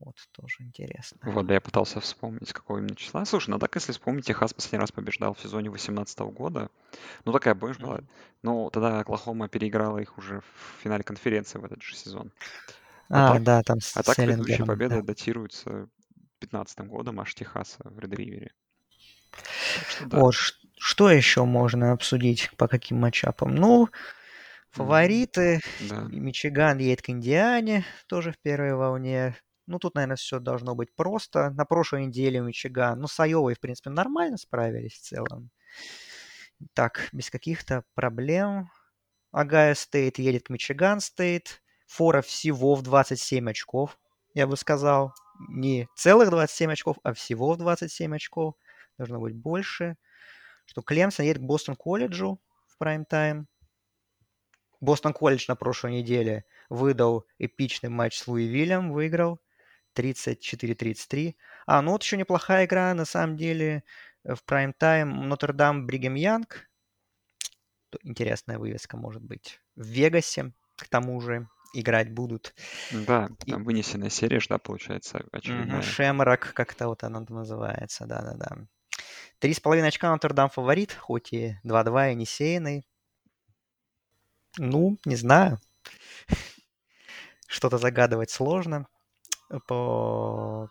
[0.00, 1.20] Вот, тоже интересно.
[1.22, 3.24] Вот, да, я пытался вспомнить, какого именно числа.
[3.24, 6.70] Слушай, ну так, если вспомнить, Техас последний раз побеждал в сезоне 2018 года.
[7.24, 7.96] Ну, такая, помнишь, была.
[7.96, 8.08] Мгм.
[8.42, 12.32] Ну, тогда Оклахома переиграла их уже в финале конференции в этот же сезон.
[13.10, 15.02] А А, так, да, там с а так Селлингером, победы да.
[15.02, 15.88] датируются
[16.40, 18.52] 15 годом аж Техаса в Ред Ривере.
[19.72, 20.18] Так что да.
[20.18, 23.54] Вот, ш- что еще можно обсудить по каким матчапам?
[23.54, 23.88] Ну,
[24.70, 25.60] фавориты.
[25.78, 26.08] Да.
[26.08, 29.36] Мичиган едет к Индиане, тоже в первой волне.
[29.66, 31.50] Ну, тут, наверное, все должно быть просто.
[31.50, 35.50] На прошлой неделе Мичиган, ну, с Айовой, в принципе, нормально справились в целом.
[36.74, 38.70] Так, без каких-то проблем.
[39.32, 41.62] Огайо Стейт едет к Мичиган Стейт.
[41.86, 43.98] Фора всего в 27 очков,
[44.34, 45.14] я бы сказал.
[45.48, 48.54] Не целых 27 очков, а всего в 27 очков.
[48.98, 49.96] Должно быть больше.
[50.64, 53.46] Что Клемсон едет к Бостон колледжу в прайм-тайм.
[54.80, 59.40] Бостон колледж на прошлой неделе выдал эпичный матч с Луисвиллем, выиграл
[59.96, 61.36] 34-33.
[61.66, 63.82] А, ну вот еще неплохая игра, на самом деле,
[64.24, 66.68] э, в прайм-тайм Нотр-Дам Бригем Янг.
[68.02, 69.60] Интересная вывеска может быть.
[69.74, 72.54] В Вегасе, к тому же, играть будут.
[72.90, 75.78] Да, И- там вынесенная серия, да, получается, очередная.
[75.78, 78.66] Мгм, Шемрак, как-то вот она там называется, да-да-да.
[79.38, 82.86] Три с половиной очка Нотр-Дам фаворит, хоть и 2-2 и не сеянный.
[84.58, 85.58] Ну, не знаю.
[87.46, 88.86] Что-то загадывать сложно
[89.66, 90.70] по,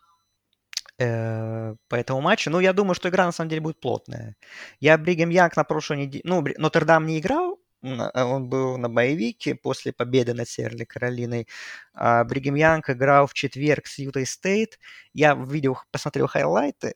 [0.99, 2.49] э, по этому матчу.
[2.49, 4.35] Ну, я думаю, что игра на самом деле будет плотная.
[4.79, 6.21] А Бригем Янг на прошлой неделе...
[6.25, 10.85] Ну, Нотр-Дам не играл, а он был на bye week е после победы над Северной
[10.85, 11.47] Каролиной.
[11.93, 14.79] А Бригем Янг играл в четверг с Ютой Стейт.
[15.13, 16.95] Я видел, посмотрел хайлайты.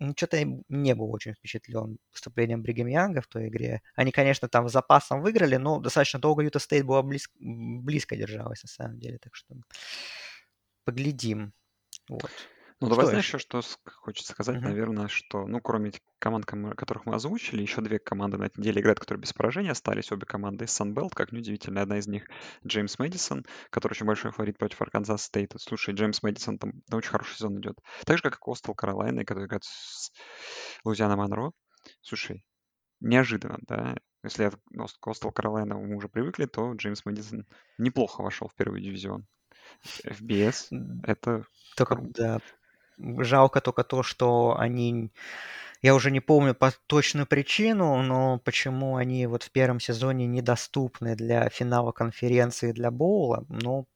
[0.00, 3.82] Ну, что-то я не был очень впечатлен выступлением Бригем Янга в той игре.
[3.96, 8.62] Они, конечно, там с запасом выиграли, но достаточно долго Юта Стейт была близ- близко держалась,
[8.62, 9.18] на самом деле.
[9.18, 9.56] Так что
[10.88, 11.52] поглядим.
[12.08, 12.30] Вот.
[12.80, 13.38] Ну, давай знаешь еще?
[13.38, 13.60] что
[13.96, 14.64] хочется сказать, Мгм.
[14.66, 18.80] наверное, что, ну, кроме команд, ком- которых мы озвучили, еще две команды на этой неделе
[18.80, 20.12] играют, которые без поражения остались.
[20.12, 21.82] Обе команды из Sunbelt, как неудивительно.
[21.82, 22.28] Одна из них
[22.64, 25.54] Джеймс Мэдисон, который очень большой фаворит против Арканзас Стейт.
[25.58, 27.78] Слушай, Джеймс Мэдисон там на очень хороший сезон идет.
[28.06, 30.12] Так же, как и Coastal Carolina, который играет с
[30.84, 31.50] Луизиана Монро.
[32.00, 32.44] Слушай,
[33.00, 33.96] неожиданно, да?
[34.22, 37.44] Если от Coastal Carolina мы уже привыкли, то Джеймс Мэдисон
[37.76, 39.26] неплохо вошел в первый дивизион.
[40.04, 40.68] FBS—
[41.04, 41.44] это
[41.76, 42.12] Только, круто.
[42.18, 42.40] да,
[42.98, 45.10] жалко только то, что они...
[45.82, 51.16] Я уже не помню по точную причину, но почему они вот в первом сезоне недоступны
[51.16, 53.44] для финала конференции для боула.
[53.48, 53.86] Ну,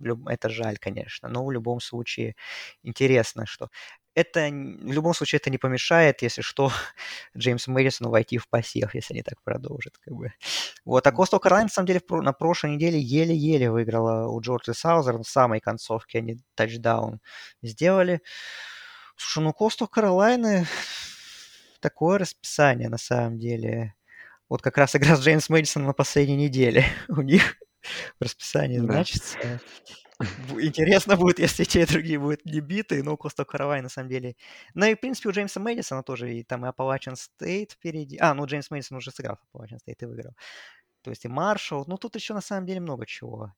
[0.00, 1.28] люб- это жаль, конечно.
[1.28, 2.36] Но в любом случае
[2.82, 3.70] интересно, что...
[4.16, 6.72] Это в любом случае это не помешает, если что,
[7.36, 9.98] Джеймсу Мэдисону войти в посев, если они так продолжат.
[9.98, 10.32] Как бы.
[10.86, 11.12] Вот, а.
[11.12, 15.60] Coastal Carolina, на самом деле, на прошлой неделе еле-еле выиграла у Джорджия Саузерн в самой
[15.60, 16.18] концовке.
[16.18, 17.20] Они тачдаун
[17.62, 18.22] сделали.
[19.16, 20.66] Слушай, ну Coastal Carolina
[21.80, 23.94] такое расписание, на самом деле.
[24.48, 27.56] Вот как раз игра с Джеймс Мэдисоном на последней неделе у них
[28.18, 28.84] в расписании Да.
[28.94, 29.60] значится.
[30.20, 34.36] Интересно будет, если те и другие будут небиты, но Coastal Carolina на самом деле...
[34.74, 38.16] Ну и, в принципе, у Джеймса Мэдисона тоже и там и Appalachian State впереди.
[38.18, 40.34] А, ну Джеймс Мэдисон уже сыграл Appalachian State и выиграл.
[41.02, 41.84] То есть и Маршалл.
[41.86, 43.54] Ну тут еще на самом деле много чего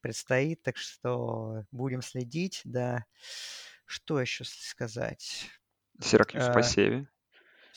[0.00, 3.06] предстоит, так что будем следить, да.
[3.86, 5.48] Что еще сказать?
[6.00, 7.08] Сиракьюз в Э, посеве.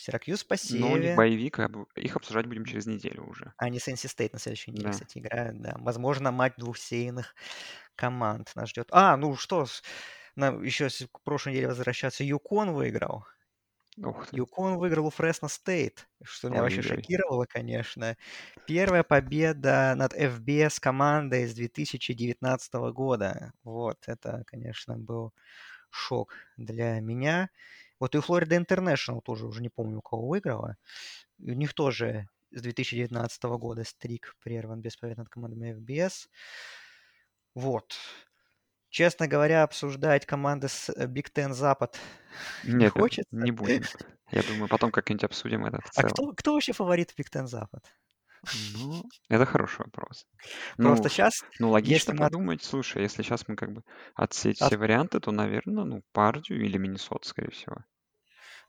[0.05, 3.53] Сиракьюз Но у них боевик, а их обсуждать будем через неделю уже.
[3.57, 4.91] Они с NC State на следующей неделе, Да.
[4.91, 5.75] кстати, играют, да.
[5.79, 7.35] Возможно, матч двух сейных
[7.95, 8.89] команд нас ждет.
[8.91, 9.65] А, ну что,
[10.35, 12.23] на, еще к прошлой неделе возвращаться.
[12.23, 13.25] Юкон выиграл.
[14.31, 17.05] Юкон выиграл у Фресно Стейт, что меня вообще Ой-ой-ой.
[17.05, 18.17] шокировало, конечно.
[18.65, 23.53] Первая победа над FBS командой с 2019 года.
[23.63, 25.33] Вот, это, конечно, был
[25.91, 27.49] шок для меня.
[28.05, 30.77] Вот и Флорида Интернешнл тоже уже не помню, у кого выиграла.
[31.39, 36.27] И У них тоже с 2019 года стрик прерван без побед над командами FBS.
[37.55, 37.95] Вот.
[38.89, 41.97] Честно говоря, обсуждать команды с э, Big Ten Запад
[42.63, 43.27] не Нет, нет, хочется.
[43.31, 43.81] не будем.
[44.29, 47.91] Я думаю, потом как-нибудь обсудим это А кто, кто вообще фаворит Big Ten Запад?
[48.75, 50.27] Ну, это хороший вопрос.
[50.77, 53.81] Просто Ну, сейчас, ну, логично если мы подумать, слушай, если сейчас мы как бы
[54.13, 57.77] отсечь от- все варианты, то, наверное, ну, Пардию или Миннесота, скорее всего.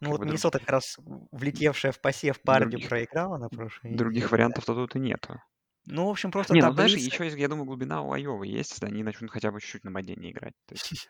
[0.01, 0.97] Ну Как вот бы друг- Миннесота как раз
[1.33, 4.31] влетевшая в посев Пардию других, проиграла на прошлой других неделе.
[4.31, 5.41] вариантов-то тут и нету.
[5.89, 8.73] Ну, в общем, просто Не, ну знаешь, еще, есть, я думаю, глубина у Айовы есть,
[8.73, 10.55] если они начнут хотя бы чуть-чуть на падении играть.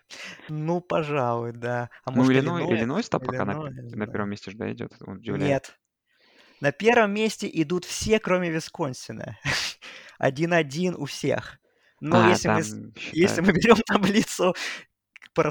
[0.50, 1.88] Ну, пожалуй, да.
[2.04, 3.08] А ну, Иллинойс?
[3.08, 4.06] Там пока на, да.
[4.06, 4.92] первом месте же, да, идет.
[5.00, 5.78] Нет.
[6.60, 9.38] На первом месте идут все, кроме Висконсина.
[10.18, 11.58] Один-один у всех.
[12.00, 14.54] Но А, если мы берем таблицу
[15.36, 15.42] по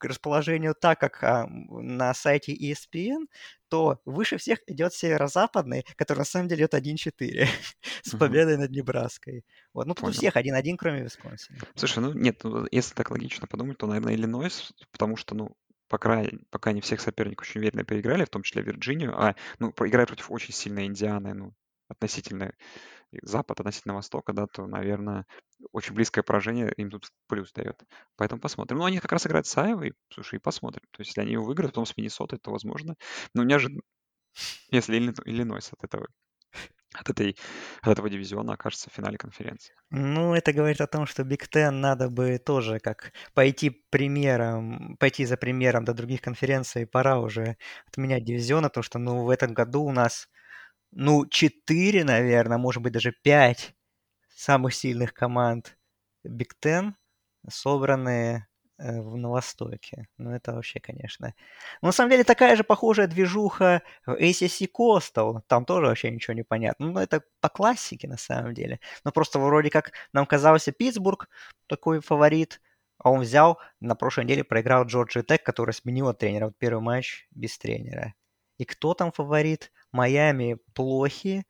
[0.00, 3.26] расположению так, как а, на сайте ESPN,
[3.68, 7.46] то выше всех идет северо-западный, который на самом деле идет 1-4
[8.02, 9.44] с победой над Небраской.
[9.74, 9.86] Вот.
[9.86, 11.58] Ну, тут у всех 1-1, кроме Висконсина.
[11.74, 15.54] Слушай, ну нет, ну, если так логично подумать, то, наверное, Иллинойс, потому что, ну,
[15.88, 20.08] пока, пока не всех соперников очень уверенно переиграли, в том числе Вирджинию, а, ну, проиграть
[20.08, 21.54] против очень сильной Индианы, ну,
[21.88, 22.54] относительно
[23.22, 25.26] Запад, относительно Востока, да, то, наверное,
[25.72, 27.80] очень близкое поражение им тут плюс дает.
[28.16, 28.78] Поэтому посмотрим.
[28.78, 30.82] Ну, они как раз играют с Айвой, слушай, и посмотрим.
[30.92, 32.94] То есть, если они его выиграют, потом с Миннесотой, то возможно.
[33.34, 33.82] Но неожиданно,
[34.70, 36.06] если Иллинойс от этого
[36.94, 37.36] от, этой,
[37.82, 39.74] от этого дивизиона окажется в финале конференции.
[39.90, 45.24] Ну, это говорит о том, что Big Ten надо бы тоже как пойти примером, пойти
[45.26, 46.86] за примером до других конференций.
[46.86, 47.56] Пора уже
[47.86, 50.28] отменять дивизионы, потому что, ну, в этом году у нас,
[50.90, 53.74] ну, четыре, наверное, может быть, даже пять
[54.30, 55.78] самых сильных команд
[56.24, 56.96] Big Ten
[57.48, 58.48] собраны
[58.80, 60.06] Э, на Востоке.
[60.18, 61.34] Ну, это вообще, конечно.
[61.82, 65.40] Но на самом деле такая же похожая движуха в ACC Coastal.
[65.48, 66.92] Там тоже вообще ничего не понятно.
[66.92, 68.78] Ну, это по классике, на самом деле.
[69.04, 71.28] Но просто вроде как нам казался Питтсбург
[71.66, 72.60] такой фаворит,
[72.98, 76.46] а он взял, на прошлой неделе проиграл Джорджи Тек, который сменил тренера.
[76.46, 78.14] Вот первый матч без тренера.
[78.58, 79.72] И кто там фаворит?
[79.92, 81.44] Майами плохи.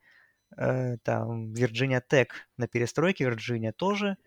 [0.57, 4.17] Э, там Вирджиния Тек на перестройке Вирджиния тоже.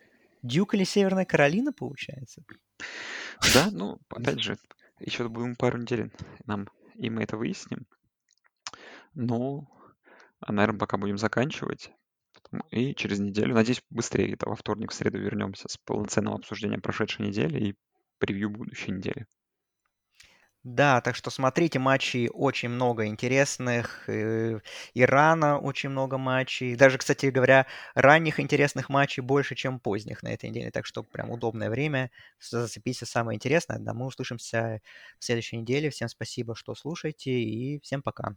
[0.42, 2.42] Дюк или Северная Каролина, получается?
[3.54, 4.56] Да, ну, опять же,
[4.98, 6.10] еще будем пару недель
[6.46, 7.86] нам, и мы это выясним.
[9.14, 9.68] Ну,
[10.40, 11.92] а, наверное, пока будем заканчивать.
[12.70, 17.26] И через неделю, надеюсь, быстрее где-то во вторник, в среду вернемся с полноценным обсуждением прошедшей
[17.26, 17.76] недели и
[18.18, 19.26] превью будущей недели.
[20.64, 24.04] Да, так что смотрите матчи очень много интересных.
[24.08, 24.60] Э,
[24.94, 26.76] Ирана очень много матчей.
[26.76, 30.70] Даже, кстати говоря, ранних интересных матчей больше, чем поздних на этой неделе.
[30.70, 32.12] Так что прям удобное время.
[32.40, 33.78] Зацепись за самое интересное.
[33.80, 34.80] Да, мы услышимся
[35.18, 35.90] в следующей неделе.
[35.90, 38.36] Всем спасибо, что слушаете, и всем пока.